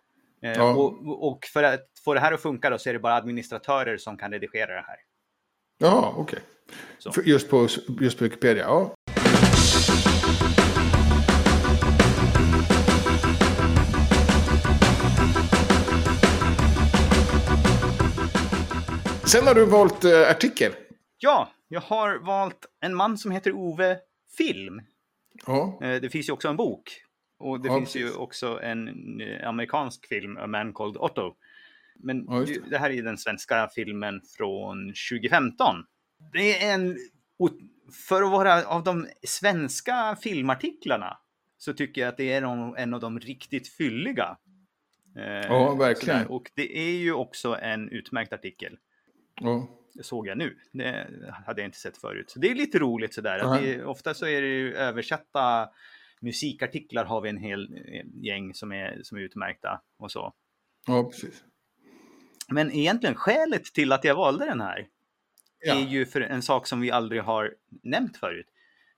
Eh, 0.44 0.52
Ja. 0.52 0.74
Och, 0.74 1.28
och 1.32 1.44
för 1.44 1.62
att 1.62 1.80
få 2.04 2.14
det 2.14 2.20
här 2.20 2.32
att 2.32 2.42
funka 2.42 2.70
då 2.70 2.78
så 2.78 2.88
är 2.88 2.92
det 2.92 2.98
bara 2.98 3.14
administratörer 3.14 3.96
som 3.96 4.16
kan 4.16 4.32
redigera 4.32 4.74
det 4.74 4.84
här. 4.86 4.96
ja 5.78 6.14
okej. 6.16 6.38
För- 7.14 7.22
Just, 7.22 7.50
på, 7.50 7.68
just 8.00 8.18
på 8.18 8.24
Wikipedia, 8.24 8.62
ja. 8.64 8.94
Sen 19.32 19.46
har 19.46 19.54
du 19.54 19.64
valt 19.64 20.04
eh, 20.04 20.30
artikel. 20.30 20.72
Ja, 21.18 21.52
jag 21.68 21.80
har 21.80 22.18
valt 22.18 22.66
en 22.80 22.94
man 22.94 23.18
som 23.18 23.30
heter 23.30 23.52
Ove 23.52 23.98
Film. 24.36 24.82
Ja, 25.46 25.78
Eh, 25.82 26.00
Det 26.00 26.10
finns 26.10 26.28
ju 26.28 26.32
också 26.32 26.48
en 26.48 26.56
bok. 26.56 26.90
Och 27.38 27.60
det 27.60 27.68
Ja, 27.68 27.76
finns 27.78 27.96
ju 27.96 28.00
precis. 28.02 28.16
också 28.16 28.60
en 28.62 28.88
eh, 29.20 29.48
amerikansk 29.48 30.06
film, 30.06 30.36
A 30.36 30.46
Man 30.46 30.72
Called 30.72 30.96
Otto. 30.96 31.34
Men 31.96 32.24
Ja, 32.28 32.34
det. 32.46 32.70
det. 32.70 32.78
här 32.78 32.90
är 32.90 33.02
den 33.02 33.18
svenska 33.18 33.68
filmen 33.74 34.20
från 34.36 34.92
2015. 35.10 35.76
Det 36.32 36.62
är 36.64 36.74
en... 36.74 36.96
För 38.08 38.22
att 38.22 38.30
vara 38.30 38.64
av 38.64 38.84
de 38.84 39.06
svenska 39.26 40.16
filmartiklarna 40.22 41.18
så 41.58 41.72
tycker 41.72 42.00
jag 42.00 42.08
att 42.08 42.16
det 42.16 42.32
är 42.32 42.42
en- 42.42 42.74
en 42.76 42.94
av 42.94 43.00
de 43.00 43.20
riktigt 43.20 43.68
fylliga. 43.68 44.36
Eh, 45.18 45.24
Ja, 45.24 45.74
verkligen. 45.74 46.18
sådär. 46.18 46.32
Och 46.34 46.50
det 46.54 46.78
är 46.78 46.96
ju 46.96 47.12
också 47.12 47.58
en 47.62 47.88
utmärkt 47.88 48.32
artikel. 48.32 48.78
Ja. 49.42 49.68
Det 49.94 50.02
såg 50.02 50.26
jag 50.26 50.38
nu. 50.38 50.58
Det 50.72 51.08
hade 51.46 51.60
jag 51.62 51.68
inte 51.68 51.78
sett 51.78 51.96
förut. 51.98 52.30
Så 52.30 52.38
det 52.38 52.50
är 52.50 52.54
lite 52.54 52.78
roligt 52.78 53.14
sådär. 53.14 53.38
Att 53.38 53.62
Ja. 53.62 53.66
det, 53.66 53.84
ofta 53.84 54.14
så 54.14 54.26
är 54.26 54.42
det 54.42 54.48
ju 54.48 54.74
översatta 54.74 55.68
musikartiklar 56.20 57.04
har 57.04 57.20
vi 57.20 57.28
en 57.28 57.36
hel 57.36 57.78
gäng 58.14 58.54
som 58.54 58.72
är, 58.72 59.00
som 59.02 59.18
är 59.18 59.22
utmärkta 59.22 59.80
och 59.96 60.12
så. 60.12 60.32
ja 60.86 61.04
precis. 61.10 61.44
Men 62.48 62.72
egentligen 62.72 63.14
skälet 63.14 63.64
till 63.64 63.92
att 63.92 64.04
jag 64.04 64.14
valde 64.14 64.44
den 64.44 64.60
här 64.60 64.88
Ja. 65.64 65.74
är 65.74 65.80
ju 65.80 66.06
för 66.06 66.20
en 66.20 66.42
sak 66.42 66.66
som 66.66 66.80
vi 66.80 66.90
aldrig 66.90 67.22
har 67.22 67.54
nämnt 67.82 68.16
förut. 68.16 68.46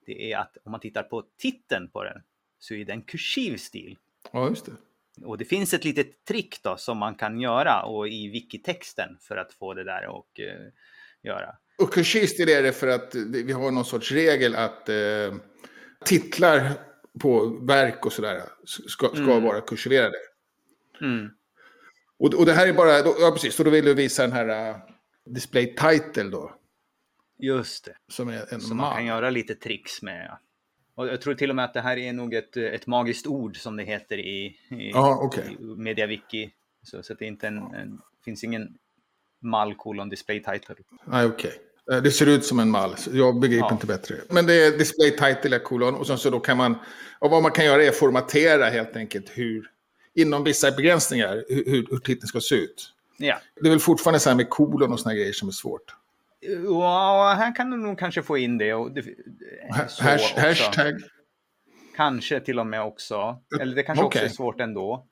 Det 0.06 0.32
är 0.32 0.38
att 0.38 0.56
om 0.64 0.70
man 0.72 0.80
tittar 0.80 1.02
på 1.02 1.24
titeln 1.38 1.88
på 1.88 2.04
den 2.04 2.22
så 2.58 2.74
är 2.74 2.84
den 2.84 3.02
kursiv 3.02 3.56
stil. 3.56 3.98
ja, 4.32 4.48
just 4.48 4.66
det. 4.66 4.72
Och 5.22 5.38
det 5.38 5.44
finns 5.44 5.74
ett 5.74 5.84
litet 5.84 6.24
trick 6.24 6.62
då 6.62 6.76
som 6.76 6.98
man 6.98 7.14
kan 7.14 7.40
göra 7.40 7.82
och 7.82 8.08
i 8.08 8.28
wikitexten 8.28 9.08
för 9.20 9.36
att 9.36 9.52
få 9.52 9.74
det 9.74 9.84
där 9.84 10.06
och 10.06 10.40
eh, 10.40 10.66
göra. 11.22 11.56
Och 11.78 11.92
kursist 11.92 12.40
är 12.40 12.62
det 12.62 12.72
för 12.72 12.88
att 12.88 13.14
vi 13.14 13.52
har 13.52 13.70
någon 13.70 13.84
sorts 13.84 14.12
regel 14.12 14.54
att 14.54 14.88
eh, 14.88 15.34
titlar 16.04 16.70
på 17.20 17.46
verk 17.66 18.06
och 18.06 18.12
sådär 18.12 18.42
ska, 18.64 19.08
ska 19.08 19.18
Mm. 19.22 19.42
vara 19.42 19.60
kursiverade. 19.60 20.16
Mm. 21.00 21.28
Och, 22.18 22.34
och 22.34 22.46
det 22.46 22.52
här 22.52 22.66
är 22.66 22.72
bara, 22.72 23.02
då, 23.02 23.16
ja 23.20 23.30
precis, 23.32 23.54
så 23.54 23.62
då 23.62 23.70
vill 23.70 23.84
du 23.84 23.94
visa 23.94 24.22
den 24.22 24.32
här 24.32 24.70
uh, 24.70 24.76
display 25.26 25.66
title 25.74 26.22
då. 26.30 26.54
Just 27.38 27.84
det. 27.84 27.96
Som 28.08 28.28
är 28.28 28.54
en 28.54 28.60
Så 28.60 28.74
man 28.74 28.86
kan 28.86 28.94
man. 28.94 29.06
göra 29.06 29.30
lite 29.30 29.54
tricks 29.54 30.02
med. 30.02 30.38
Och 30.96 31.06
jag 31.08 31.20
tror 31.20 31.34
till 31.34 31.50
och 31.50 31.56
med 31.56 31.64
att 31.64 31.74
det 31.74 31.80
här 31.80 31.96
är 31.96 32.12
nog 32.12 32.34
ett, 32.34 32.56
ett 32.56 32.86
magiskt 32.86 33.26
ord 33.26 33.56
som 33.56 33.76
det 33.76 33.82
heter 33.84 34.18
i, 34.18 34.44
i, 34.70 34.90
Ja, 34.92 35.18
okej. 35.22 35.56
i 35.60 35.62
MediaWiki. 35.64 36.50
Så, 36.82 37.02
så 37.02 37.14
det 37.14 37.24
inte 37.26 37.46
en, 37.46 37.56
en, 37.58 38.00
finns 38.24 38.44
ingen 38.44 38.68
mall 39.42 39.74
kolon 39.74 40.08
display 40.08 40.38
title. 40.42 40.74
Nej, 41.04 41.26
okej. 41.26 41.52
Eh, 41.92 42.02
Det 42.02 42.10
ser 42.10 42.26
ut 42.26 42.44
som 42.44 42.58
en 42.58 42.70
mall, 42.70 42.94
jag 43.12 43.40
begriper 43.40 43.66
Ja. 43.66 43.72
inte 43.72 43.86
bättre. 43.86 44.16
Men 44.30 44.46
det 44.46 44.54
är 44.66 44.78
display 44.78 45.10
title 45.10 45.58
kolon 45.58 45.94
och 45.94 46.06
sen 46.06 46.18
så 46.18 46.30
då 46.30 46.40
kan 46.40 46.56
man, 46.56 46.74
och 47.18 47.30
vad 47.30 47.42
man 47.42 47.52
kan 47.52 47.64
göra 47.64 47.84
är 47.84 47.90
formatera 47.90 48.64
helt 48.64 48.96
enkelt 48.96 49.30
hur, 49.34 49.70
inom 50.14 50.44
vissa 50.44 50.70
begränsningar, 50.70 51.44
hur, 51.48 51.64
hur 51.90 51.98
titeln 51.98 52.26
ska 52.26 52.40
se 52.40 52.54
ut. 52.54 52.90
Ja. 53.18 53.38
Det 53.60 53.66
är 53.66 53.70
väl 53.70 53.80
fortfarande 53.80 54.20
så 54.20 54.28
här 54.30 54.36
med 54.36 54.50
kolon 54.50 54.92
och 54.92 55.00
såna 55.00 55.14
grejer 55.14 55.32
som 55.32 55.48
är 55.48 55.52
svårt. 55.52 55.94
Ja, 56.64 57.34
här 57.38 57.54
kan 57.54 57.70
du 57.70 57.76
nog 57.76 57.98
kanske 57.98 58.22
få 58.22 58.38
in 58.38 58.58
det. 58.58 58.74
Och 58.74 58.92
det 58.92 59.04
Hash, 59.70 60.38
hashtag. 60.38 60.94
Kanske 61.96 62.40
till 62.40 62.58
och 62.58 62.66
med 62.66 62.82
också. 62.82 63.42
Eller 63.60 63.74
det 63.76 63.82
kanske 63.82 64.04
Okej. 64.04 64.18
också 64.20 64.30
är 64.32 64.36
svårt 64.36 64.60
ändå. 64.60 65.06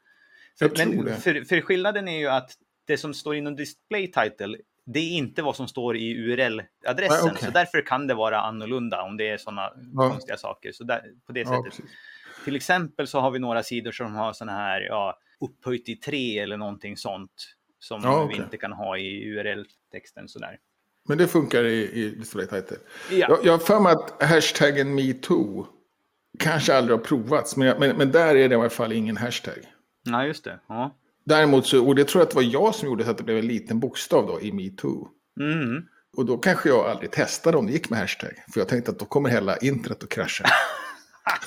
Jag 0.58 0.78
Men. 0.78 1.16
För, 1.16 1.44
för 1.44 1.60
skillnaden 1.60 2.08
är 2.08 2.18
ju 2.18 2.28
att 2.28 2.50
det 2.86 2.96
som 2.96 3.14
står 3.14 3.36
inom 3.36 3.56
display 3.56 4.06
title, 4.12 4.56
det 4.86 4.98
är 4.98 5.10
inte 5.16 5.42
vad 5.42 5.56
som 5.56 5.68
står 5.68 5.96
i 5.96 6.14
URL-adressen. 6.16 7.18
Nej, 7.24 7.32
okej. 7.32 7.44
Så 7.46 7.50
därför 7.50 7.86
kan 7.86 8.06
det 8.06 8.14
vara 8.14 8.40
annorlunda 8.40 9.02
om 9.02 9.16
det 9.16 9.28
är 9.28 9.36
sådana 9.36 9.72
Ja. 9.94 10.10
konstiga 10.10 10.36
saker. 10.36 10.72
Så 10.72 10.84
där, 10.84 11.02
på 11.26 11.32
det 11.32 11.40
Ja, 11.40 11.46
sättet. 11.46 11.64
precis. 11.64 11.84
Till 12.44 12.56
exempel 12.56 13.06
så 13.06 13.20
har 13.20 13.30
vi 13.30 13.38
några 13.38 13.62
sidor 13.62 13.92
som 13.92 14.14
har 14.14 14.32
sådana 14.32 14.58
här, 14.58 14.80
ja, 14.80 15.18
upphöjt 15.40 15.88
i 15.88 15.96
tre 15.96 16.38
eller 16.38 16.56
någonting 16.56 16.96
sånt. 16.96 17.32
Som 17.78 18.00
Ja, 18.04 18.24
vi 18.24 18.34
okej. 18.34 18.44
inte 18.44 18.56
kan 18.56 18.72
ha 18.72 18.98
i 18.98 19.24
URL-texten 19.24 20.28
sådär. 20.28 20.58
Men 21.08 21.18
det 21.18 21.28
funkar 21.28 21.64
i, 21.64 21.90
i 21.92 22.10
display 22.10 22.46
title. 22.46 22.76
Ja. 23.10 23.26
Jag, 23.28 23.38
jag 23.44 23.52
har 23.52 23.58
för 23.58 23.80
mig 23.80 23.92
att 23.92 24.22
hashtaggen 24.22 24.94
metoo 24.94 25.66
kanske 26.38 26.74
aldrig 26.74 26.98
har 26.98 27.04
provats, 27.04 27.56
men, 27.56 27.78
men, 27.78 27.96
men 27.96 28.12
där 28.12 28.36
är 28.36 28.48
det 28.48 28.54
i 28.54 28.58
alla 28.58 28.70
fall 28.70 28.92
ingen 28.92 29.16
hashtag. 29.16 29.58
Ja, 30.02 30.26
just 30.26 30.44
det. 30.44 30.58
Ja. 30.68 30.96
Däremot 31.24 31.66
så, 31.66 31.86
och 31.86 31.94
det 31.94 32.04
tror 32.04 32.20
jag 32.20 32.26
att 32.26 32.30
det 32.30 32.36
var 32.36 32.42
jag 32.42 32.74
som 32.74 32.88
gjorde 32.88 33.04
så 33.04 33.10
att 33.10 33.18
det 33.18 33.24
blev 33.24 33.38
en 33.38 33.46
liten 33.46 33.80
bokstav 33.80 34.26
då 34.26 34.40
i 34.40 34.52
metoo. 34.52 35.08
Mm. 35.40 35.82
Och 36.16 36.26
då 36.26 36.38
kanske 36.38 36.68
jag 36.68 36.86
aldrig 36.86 37.10
testade 37.10 37.56
om 37.56 37.66
det 37.66 37.72
gick 37.72 37.90
med 37.90 37.98
hashtag. 37.98 38.32
För 38.52 38.60
jag 38.60 38.68
tänkte 38.68 38.90
att 38.90 38.98
då 38.98 39.04
kommer 39.04 39.28
hela 39.28 39.56
internet 39.56 40.02
att 40.02 40.08
krascha. 40.08 40.44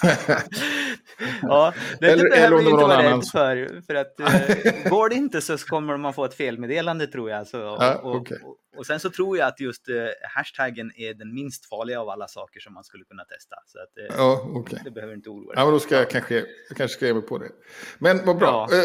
Ja, 1.41 1.73
det 1.99 2.05
Eller- 2.11 2.29
behöver 2.29 2.47
eller 2.47 2.55
var 2.55 2.71
inte 2.71 2.83
vara 2.83 3.03
rädd 3.03 3.23
som- 3.25 3.31
för. 3.39 3.81
För 3.87 3.95
att 3.95 4.19
eh, 4.19 4.89
går 4.89 5.09
det 5.09 5.15
inte 5.15 5.41
så 5.41 5.57
kommer 5.57 5.97
man 5.97 6.13
få 6.13 6.25
ett 6.25 6.33
felmeddelande 6.33 7.07
tror 7.07 7.29
jag. 7.29 7.47
Så, 7.47 7.61
och, 7.69 7.83
Ja, 7.83 7.95
och, 7.95 8.15
okej. 8.15 8.39
och, 8.43 8.57
och 8.77 8.85
sen 8.85 8.99
så 8.99 9.09
tror 9.09 9.37
jag 9.37 9.47
att 9.47 9.59
just 9.59 9.89
eh, 9.89 9.95
hashtaggen 10.35 10.91
är 10.95 11.13
den 11.13 11.33
minst 11.33 11.69
farliga 11.69 12.01
av 12.01 12.09
alla 12.09 12.27
saker 12.27 12.59
som 12.59 12.73
man 12.73 12.83
skulle 12.83 13.03
kunna 13.03 13.23
testa. 13.23 13.55
Så 13.65 13.77
att, 13.79 13.97
eh, 14.11 14.15
Ja, 14.17 14.41
okej. 14.53 14.79
det 14.83 14.91
behöver 14.91 15.13
inte 15.13 15.29
oroa 15.29 15.45
dig. 15.45 15.53
Ja, 15.55 15.63
men 15.65 15.73
då 15.73 15.79
ska 15.79 15.95
jag 15.95 16.09
kanske, 16.09 16.35
jag 16.69 16.77
kanske 16.77 16.97
skriva 16.97 17.21
på 17.21 17.37
det. 17.37 17.49
Men 17.97 18.25
vad 18.25 18.37
bra. 18.37 18.67
Ja. 18.71 18.77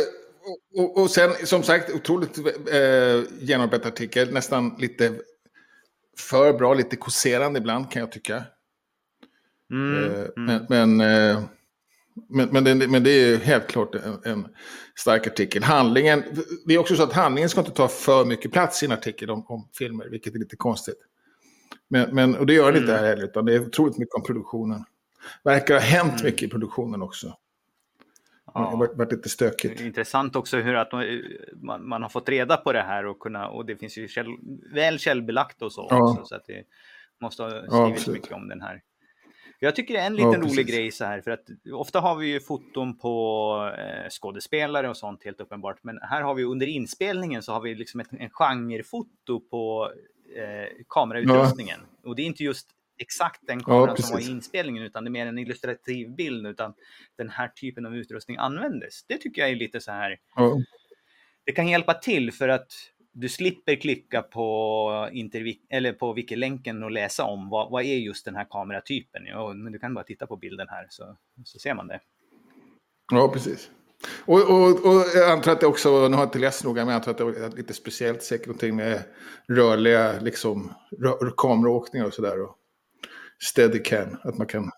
Och, 0.43 0.81
och, 0.85 1.03
och 1.03 1.11
sen, 1.11 1.31
som 1.47 1.63
sagt, 1.63 1.95
otroligt 1.95 2.39
eh, 2.39 3.23
genomarbetad 3.41 3.89
artikel. 3.89 4.33
Nästan 4.33 4.77
lite 4.79 5.13
för 6.19 6.53
bra, 6.53 6.75
lite 6.75 6.97
kåserande 6.97 7.59
ibland 7.59 7.91
kan 7.91 8.01
jag 8.01 8.13
tycka. 8.13 8.43
Mm, 9.71 10.05
Eh, 10.05 10.21
mm. 10.21 10.67
Men, 10.69 10.97
men, 10.99 11.31
eh, 11.31 11.43
men, 12.29 12.49
men, 12.49 12.65
det, 12.65 12.89
men 12.89 13.05
det 13.05 13.11
är 13.11 13.37
helt 13.37 13.67
klart 13.67 13.95
en, 13.95 14.19
en 14.25 14.49
stark 14.95 15.27
artikel. 15.27 15.63
Handlingen, 15.63 16.25
det 16.67 16.75
är 16.75 16.79
också 16.79 16.97
så 16.97 17.03
att 17.03 17.13
handlingen 17.13 17.49
ska 17.49 17.61
inte 17.61 17.73
ta 17.73 17.89
för 17.89 18.25
mycket 18.25 18.53
plats 18.53 18.83
i 18.83 18.87
en 18.87 18.93
artikel 18.93 19.31
om, 19.31 19.45
om 19.49 19.69
filmer, 19.79 20.09
vilket 20.09 20.35
är 20.35 20.39
lite 20.39 20.57
konstigt. 20.57 20.99
Men, 21.89 22.15
men, 22.15 22.37
och 22.37 22.47
det 22.47 22.53
gör 22.55 22.73
det 22.73 22.79
inte 22.79 22.93
Mm. 22.93 23.05
här 23.05 23.11
heller, 23.11 23.25
utan 23.25 23.45
det 23.45 23.55
är 23.55 23.67
otroligt 23.67 23.99
mycket 23.99 24.15
om 24.15 24.23
produktionen. 24.23 24.85
Verkar 25.45 25.75
ha 25.75 25.81
hänt 25.81 26.23
mycket 26.25 26.43
i 26.43 26.49
produktionen 26.49 27.03
också. 27.03 27.27
Det 27.27 28.59
har 28.59 28.71
Ja. 28.73 28.77
varit, 28.77 28.97
varit 28.97 29.13
lite 29.13 29.29
stökigt. 29.29 29.81
Intressant 29.81 30.37
också 30.37 30.57
hur 30.57 30.75
att 30.75 30.93
man, 31.63 31.89
man 31.89 32.03
har 32.03 32.09
fått 32.09 32.29
reda 32.29 32.57
på 32.57 32.73
det 32.73 32.83
här 32.83 33.07
och, 33.07 33.19
kunna, 33.19 33.49
och 33.49 33.67
det 33.67 33.77
finns 33.77 33.99
ju 33.99 34.09
käll, 34.09 34.27
väl 34.75 34.99
källbelagt 34.99 35.63
och 35.63 35.73
så 35.73 35.87
Ja. 35.91 36.11
också. 36.11 36.25
Så 36.25 36.35
att 36.35 36.47
det 36.47 36.65
måste 37.21 37.43
ha 37.43 37.51
Ja, 37.51 37.61
skrivits 37.67 38.01
absolut. 38.01 38.23
mycket 38.23 38.37
om 38.37 38.49
den 38.49 38.61
här. 38.61 38.83
Jag 39.63 39.77
tycker 39.77 39.95
det 39.95 40.01
är 40.01 40.07
en 40.07 40.17
liten 40.17 40.33
Ja, 40.33 40.39
rolig 40.39 40.51
precis. 40.51 40.75
grej 40.75 40.91
så 40.91 41.05
här, 41.05 41.21
för 41.21 41.31
att 41.31 41.45
ofta 41.73 42.01
har 42.01 42.17
vi 42.17 42.27
ju 42.27 42.41
foton 42.41 42.99
på 42.99 43.75
eh, 43.79 44.09
skådespelare 44.11 44.89
och 44.89 44.97
sånt 44.97 45.25
helt 45.25 45.41
uppenbart. 45.41 45.79
Men 45.83 45.99
här 46.03 46.23
har 46.23 46.35
vi 46.35 46.45
under 46.45 46.67
inspelningen 46.67 47.43
så 47.43 47.53
har 47.53 47.61
vi 47.61 47.75
liksom 47.75 48.01
ett, 48.01 48.09
en 48.13 48.31
genrefoto 48.31 49.41
på 49.41 49.93
eh, 50.37 50.85
kamerautrustningen. 50.89 51.81
Och 52.05 52.17
det 52.17 52.23
är 52.23 52.27
inte 52.27 52.45
just 52.45 52.69
exakt 52.99 53.41
den 53.47 53.63
kameran 53.63 53.97
som 53.97 54.13
var 54.13 54.21
i 54.21 54.31
inspelningen 54.31 54.83
utan 54.83 55.05
det 55.05 55.09
är 55.09 55.11
mer 55.11 55.27
en 55.27 55.39
illustrativ 55.39 56.11
bild 56.11 56.47
utan 56.47 56.75
den 57.17 57.29
här 57.29 57.49
typen 57.49 57.87
av 57.87 57.97
utrustning 57.97 58.37
användes. 58.37 59.05
Det 59.07 59.19
tycker 59.19 59.43
jag 59.43 59.51
är 59.51 59.57
lite 59.57 59.81
så 59.81 59.93
här 59.93 60.19
Ja, 60.37 60.61
det 61.45 61.53
kan 61.53 61.69
hjälpa 61.69 61.95
till 61.95 62.33
för 62.33 62.49
att 62.49 62.73
du 63.13 63.29
slipper 63.29 63.75
klicka 63.75 64.23
på, 64.23 65.09
intervi- 65.13 65.61
eller 65.69 65.93
på 65.93 66.13
wiki-länken 66.13 66.83
och 66.83 66.91
läsa 66.91 67.25
om 67.25 67.49
vad, 67.49 67.71
vad 67.71 67.85
är 67.85 67.97
just 67.97 68.25
den 68.25 68.37
här 68.37 68.47
kameratypen. 68.51 69.27
Ja, 69.27 69.53
men 69.53 69.73
du 69.73 69.79
kan 69.79 69.95
bara 69.95 70.05
titta 70.05 70.27
på 70.27 70.37
bilden 70.37 70.69
här 70.69 70.87
så, 70.91 71.17
så 71.45 71.59
ser 71.59 71.75
man 71.75 71.87
det. 71.87 72.01
ja 73.13 73.29
precis. 73.33 73.71
Och, 74.25 74.51
och, 74.51 74.87
och 74.87 75.05
jag 75.15 75.31
antar 75.31 75.53
att 75.53 75.61
det 75.61 75.67
också, 75.67 76.09
nu 76.09 76.15
har 76.15 76.23
jag 76.23 76.29
inte 76.29 76.39
läst 76.39 76.65
noga, 76.65 76.85
men 76.85 76.93
jag 76.93 76.97
antar 76.97 77.11
att 77.11 77.35
det 77.35 77.45
är 77.45 77.57
lite 77.57 77.75
speciellt, 77.75 78.23
säkert 78.23 78.47
någonting 78.47 78.77
med 78.77 79.03
rörliga 79.49 80.21
liksom, 80.21 80.73
rör, 80.99 81.35
kameraåkningar 81.37 82.07
och 82.07 82.15
sådär. 82.15 82.43
Och 82.43 82.57
steadicam, 83.43 84.17
att 84.23 84.39
man 84.39 84.47
kan 84.47 84.71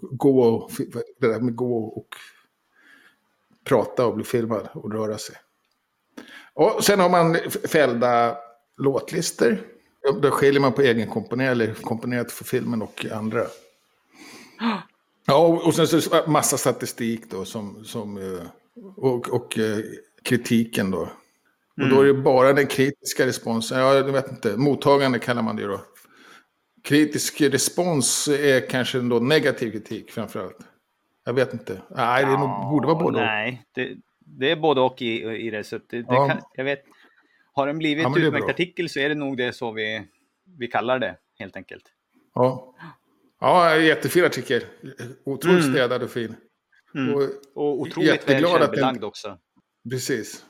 gå 0.00 0.40
och, 0.40 0.70
det 1.20 1.28
där 1.28 1.40
med 1.40 1.56
gå 1.56 1.84
och 1.84 2.08
prata 3.64 4.06
och 4.06 4.14
bli 4.14 4.24
filmad 4.24 4.68
och 4.74 4.92
röra 4.92 5.18
sig. 5.18 5.36
Och 6.58 6.84
sen 6.84 7.00
har 7.00 7.08
man 7.08 7.36
fällda 7.68 8.36
låtlistor. 8.76 9.58
Då 10.22 10.30
skiljer 10.30 10.60
man 10.60 10.72
på 10.72 10.82
egenkomponerat 10.82 11.52
eller 11.52 11.74
komponerat 11.74 12.32
för 12.32 12.44
filmen 12.44 12.82
och 12.82 13.06
andra. 13.12 13.42
Ja, 15.26 15.38
och 15.38 15.66
och 15.66 15.74
sen 15.74 15.86
så 15.86 16.22
massa 16.26 16.56
statistik 16.56 17.30
då 17.30 17.44
som, 17.44 17.84
som 17.84 18.16
eh, 18.16 18.46
och, 18.96 19.28
och 19.28 19.58
eh, 19.58 19.78
kritiken 20.22 20.90
då. 20.90 21.08
Och 21.80 21.88
då 21.90 22.00
är 22.00 22.04
det 22.04 22.14
bara 22.14 22.52
den 22.52 22.66
kritiska 22.66 23.26
responsen, 23.26 23.78
ja 23.78 23.94
jag 23.94 24.04
vet 24.04 24.30
inte, 24.30 24.56
mottagande 24.56 25.18
kallar 25.18 25.42
man 25.42 25.56
det 25.56 25.66
då. 25.66 25.80
Kritisk 26.84 27.40
respons 27.40 28.28
är 28.28 28.70
kanske 28.70 29.00
då 29.00 29.18
negativ 29.18 29.70
kritik 29.70 30.10
framförallt. 30.10 30.58
Jag 31.24 31.32
vet 31.32 31.52
inte. 31.52 31.82
Nej, 31.90 32.24
det 32.24 32.32
är 32.32 32.38
nog, 32.38 32.70
borde 32.70 32.86
vara 32.86 32.98
både. 32.98 33.20
Nej, 33.20 33.62
det, 33.74 33.96
det 34.28 34.50
är 34.50 34.56
både 34.56 34.80
och 34.80 35.02
i, 35.02 35.22
i 35.24 35.50
det. 35.50 35.64
Så 35.64 35.78
det, 35.78 36.02
det 36.02 36.04
Ja. 36.08 36.28
kan, 36.28 36.40
jag 36.54 36.64
vet. 36.64 36.84
Har 37.52 37.66
den 37.66 37.78
blivit 37.78 38.02
Ja, 38.04 38.18
utmärkt 38.18 38.48
artikel 38.50 38.88
så 38.88 39.00
är 39.00 39.08
det 39.08 39.14
nog 39.14 39.36
det 39.36 39.52
så 39.52 39.72
vi, 39.72 40.08
vi 40.58 40.66
kallar 40.66 40.98
det, 40.98 41.16
helt 41.38 41.56
enkelt. 41.56 41.84
Ja. 42.34 42.74
Ja, 43.40 43.76
jättefin 43.76 44.24
artikel. 44.24 44.62
Otroligt 45.24 45.64
Mm. 45.64 45.74
städad 45.74 46.02
och 46.02 46.10
fin. 46.10 46.36
Mm. 46.94 47.14
Och, 47.14 47.22
Och 47.54 47.80
otroligt 47.80 47.96
väl 47.98 48.04
Jätteglad 48.16 48.52
att 48.54 48.60
den- 48.60 48.66
källbelagd 48.68 49.04
också. 49.04 49.38
precis. 49.90 50.44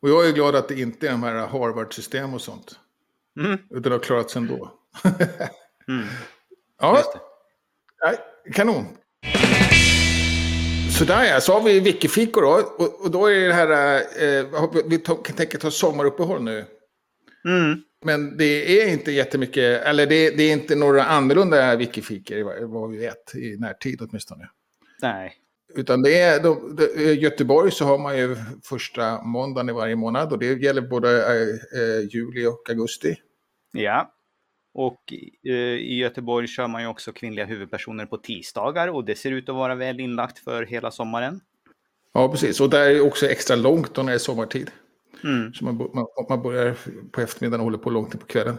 Och 0.00 0.08
jag 0.10 0.28
är 0.28 0.32
glad 0.32 0.56
att 0.56 0.68
det 0.68 0.80
inte 0.80 1.06
är 1.08 1.10
de 1.10 1.22
här 1.22 1.46
Harvard-system 1.46 2.34
och 2.34 2.40
sånt. 2.40 2.80
Mm. 3.40 3.58
Utan 3.70 3.82
det 3.82 3.90
har 3.90 3.98
klarat 3.98 4.30
sig 4.30 4.42
ändå. 4.42 4.78
Mm. 5.88 6.04
Ja, 6.80 7.02
kanon. 8.52 8.84
Sådär 10.98 11.24
ja, 11.24 11.40
så 11.40 11.52
har 11.52 11.62
vi 11.62 11.80
Wikifikor 11.80 12.42
då. 12.42 12.48
Och, 12.84 13.04
och 13.04 13.10
då 13.10 13.26
är 13.26 13.48
det 13.48 13.54
här, 13.54 13.96
eh, 14.40 14.70
vi 14.86 14.98
ta, 14.98 15.14
kan 15.14 15.36
tänka 15.36 15.58
ta 15.58 15.70
sommaruppehåll 15.70 16.42
nu. 16.42 16.64
Mm. 17.44 17.82
Men 18.04 18.36
det 18.36 18.82
är 18.82 18.88
inte 18.92 19.12
jättemycket, 19.12 19.82
eller 19.82 20.06
det, 20.06 20.30
det 20.30 20.42
är 20.42 20.52
inte 20.52 20.74
några 20.74 21.04
annorlunda 21.04 21.76
wikifikor 21.76 22.66
vad- 22.66 22.90
vi 22.90 22.98
vet 22.98 23.34
i 23.34 23.56
närtid 23.58 24.00
åtminstone. 24.02 24.48
Nej. 25.02 25.32
Utan 25.74 26.02
det 26.02 26.20
är, 26.20 26.42
de, 26.42 26.76
de, 26.76 26.84
i 27.02 27.12
Göteborg 27.12 27.70
så 27.70 27.84
har 27.84 27.98
man 27.98 28.18
ju 28.18 28.36
första 28.64 29.22
måndagen 29.22 29.68
i 29.68 29.72
varje 29.72 29.96
månad 29.96 30.32
och 30.32 30.38
det 30.38 30.46
gäller 30.62 30.82
både 30.82 31.26
eh, 31.26 31.80
eh, 31.80 32.00
juli 32.10 32.46
och 32.46 32.68
augusti. 32.70 33.16
Ja. 33.72 34.12
Och 34.78 35.12
eh, 35.44 35.52
i 35.52 35.94
Göteborg 35.94 36.46
kör 36.46 36.66
man 36.66 36.82
ju 36.82 36.88
också 36.88 37.12
kvinnliga 37.12 37.44
huvudpersoner 37.44 38.06
på 38.06 38.16
tisdagar 38.16 38.88
och 38.88 39.04
det 39.04 39.14
ser 39.14 39.30
ut 39.30 39.48
att 39.48 39.54
vara 39.54 39.74
väl 39.74 40.00
inlagt 40.00 40.38
för 40.38 40.66
hela 40.66 40.90
sommaren. 40.90 41.40
Ja, 42.14 42.28
precis. 42.28 42.60
Och 42.60 42.70
där 42.70 42.90
är 42.90 42.94
det 42.94 43.00
också 43.00 43.26
extra 43.26 43.56
långt 43.56 43.94
då 43.94 44.02
när 44.02 44.12
det 44.12 44.16
är 44.16 44.18
sommartid. 44.18 44.70
Mm. 45.24 45.54
Så 45.54 45.64
man, 45.64 45.76
man, 45.76 46.06
man 46.28 46.42
börjar 46.42 46.76
på 47.12 47.20
eftermiddagen 47.20 47.60
och 47.60 47.64
håller 47.64 47.78
på 47.78 47.90
långt 47.90 48.14
in 48.14 48.20
på 48.20 48.26
kvällen. 48.26 48.58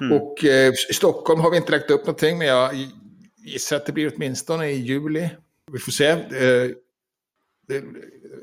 Mm. 0.00 0.12
Och 0.12 0.44
eh, 0.44 0.72
i 0.90 0.92
Stockholm 0.94 1.40
har 1.40 1.50
vi 1.50 1.56
inte 1.56 1.72
lagt 1.72 1.90
upp 1.90 2.00
någonting, 2.00 2.38
men 2.38 2.46
jag 2.46 2.74
gissar 3.36 3.76
att 3.76 3.86
det 3.86 3.92
blir 3.92 4.12
åtminstone 4.16 4.70
i 4.70 4.76
juli. 4.76 5.30
Vi 5.72 5.78
får 5.78 5.92
se. 5.92 6.06
Eh, 6.06 6.70
det 7.68 7.84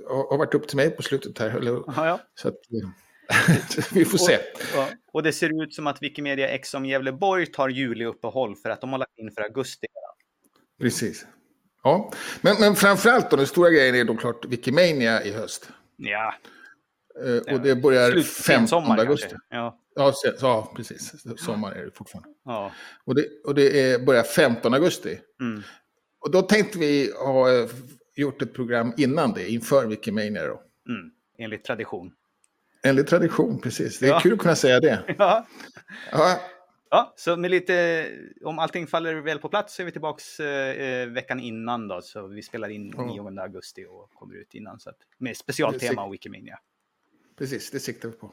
har 0.09 0.37
varit 0.37 0.53
upp 0.53 0.67
till 0.67 0.77
mig 0.77 0.89
på 0.89 1.01
slutet 1.01 1.39
här. 1.39 1.49
Eller, 1.49 1.71
Ja, 1.71 1.83
ja. 2.07 2.19
så 2.35 2.47
att, 2.47 2.53
eh, 2.53 2.89
vi 3.93 4.05
får 4.05 4.17
se. 4.17 4.37
Ja. 4.75 4.89
Och 5.13 5.23
det 5.23 5.33
ser 5.33 5.63
ut 5.63 5.73
som 5.73 5.87
att 5.87 6.01
Wikimedia 6.03 6.47
X 6.47 6.73
om 6.73 6.85
Gävleborg 6.85 7.45
tar 7.45 7.69
juluppehåll 7.69 8.55
för 8.55 8.69
att 8.69 8.81
de 8.81 8.91
har 8.91 8.99
lagt 8.99 9.19
in 9.19 9.31
för 9.31 9.41
augusti. 9.41 9.87
Precis. 10.81 11.25
Ja, 11.83 12.11
men, 12.41 12.55
men 12.59 12.75
framförallt 12.75 13.31
då, 13.31 13.37
den 13.37 13.47
stora 13.47 13.69
grejen 13.69 13.95
är 13.95 14.03
då 14.03 14.17
klart 14.17 14.45
Wikimania 14.45 15.23
i 15.23 15.31
höst. 15.31 15.69
Ja, 15.97 16.33
Eh, 17.25 17.53
och 17.53 17.61
det 17.61 17.75
börjar 17.75 18.11
slut, 18.11 18.25
15 18.27 18.67
sommar 18.67 18.97
augusti. 18.97 19.27
kanske. 19.29 19.45
Ja, 19.49 19.77
Ja, 19.95 20.13
se- 20.23 20.33
ja, 20.41 20.73
precis. 20.75 21.13
Sommar 21.37 21.71
är 21.71 21.85
det 21.85 21.91
fortfarande. 21.91 22.29
ja. 22.45 22.71
Och 23.05 23.15
det, 23.15 23.25
och 23.45 23.55
det 23.55 23.81
är, 23.91 23.99
börjar 23.99 24.23
15 24.23 24.73
augusti. 24.73 25.19
Mm. 25.41 25.61
Och 26.19 26.31
då 26.31 26.41
tänkte 26.41 26.79
vi 26.79 27.11
ha 27.25 27.53
eh, 27.53 27.69
gjort 28.15 28.41
ett 28.41 28.53
program 28.53 28.93
innan 28.97 29.33
det, 29.33 29.49
inför 29.51 29.85
Wikimania 29.87 30.47
då. 30.47 30.61
Mm. 30.89 31.11
Enligt 31.37 31.63
tradition. 31.63 32.11
Enligt 32.83 33.07
tradition, 33.07 33.59
precis. 33.61 33.99
Det 33.99 34.05
är 34.05 34.09
Ja. 34.09 34.19
kul 34.19 34.33
att 34.33 34.39
kunna 34.39 34.55
säga 34.55 34.79
det. 34.79 35.03
Ja. 35.17 35.47
Ja, 36.11 36.39
Ja, 36.93 37.13
så 37.17 37.37
med 37.37 37.51
lite, 37.51 38.07
om 38.43 38.59
allting 38.59 38.87
faller 38.87 39.15
väl 39.15 39.39
på 39.39 39.49
plats 39.49 39.75
så 39.75 39.81
är 39.81 39.85
vi 39.85 39.91
tillbaks 39.91 40.39
eh, 40.39 41.07
veckan 41.07 41.39
innan 41.39 41.87
då. 41.87 42.01
Så 42.01 42.27
vi 42.27 42.41
spelar 42.43 42.69
in 42.69 42.93
Ja. 42.97 43.03
9 43.05 43.41
augusti 43.41 43.85
och 43.89 44.09
kommer 44.13 44.35
ut 44.35 44.53
innan. 44.53 44.79
Så 44.79 44.89
att, 44.89 44.95
med 45.17 45.37
specialtema 45.37 46.03
och 46.03 46.13
Wikimania. 46.13 46.59
precis. 47.37 47.71
Det 47.71 47.79
siktar 47.79 48.09
vi 48.09 48.15
på. 48.15 48.31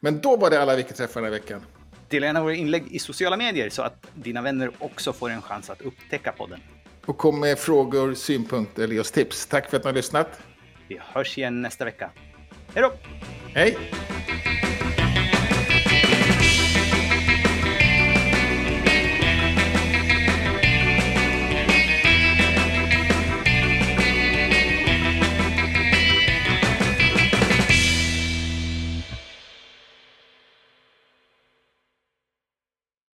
Men 0.00 0.20
då 0.20 0.36
var 0.36 0.50
det 0.50 0.62
alla 0.62 0.76
Wikiträffar 0.76 1.20
den 1.22 1.32
här 1.32 1.38
veckan. 1.40 1.60
Dela 2.08 2.26
gärna 2.26 2.42
våra 2.42 2.54
inlägg 2.54 2.84
i 2.92 2.98
sociala 2.98 3.36
medier 3.36 3.70
så 3.70 3.82
att 3.82 4.06
dina 4.14 4.42
vänner 4.42 4.70
också 4.78 5.12
får 5.12 5.30
en 5.30 5.42
chans 5.42 5.70
att 5.70 5.82
upptäcka 5.82 6.32
podden. 6.32 6.60
Och 7.06 7.18
kom 7.18 7.40
med 7.40 7.58
frågor, 7.58 8.14
synpunkter 8.14 8.82
eller 8.84 8.94
just 8.94 9.14
tips. 9.14 9.46
Tack 9.46 9.70
för 9.70 9.76
att 9.76 9.84
ni 9.84 9.88
har 9.88 9.94
lyssnat. 9.94 10.40
Vi 10.88 10.98
hörs 11.02 11.38
igen 11.38 11.62
nästa 11.62 11.84
vecka. 11.84 12.10
Hej 12.76 12.82
då! 12.82 12.92
Hej! 13.54 13.76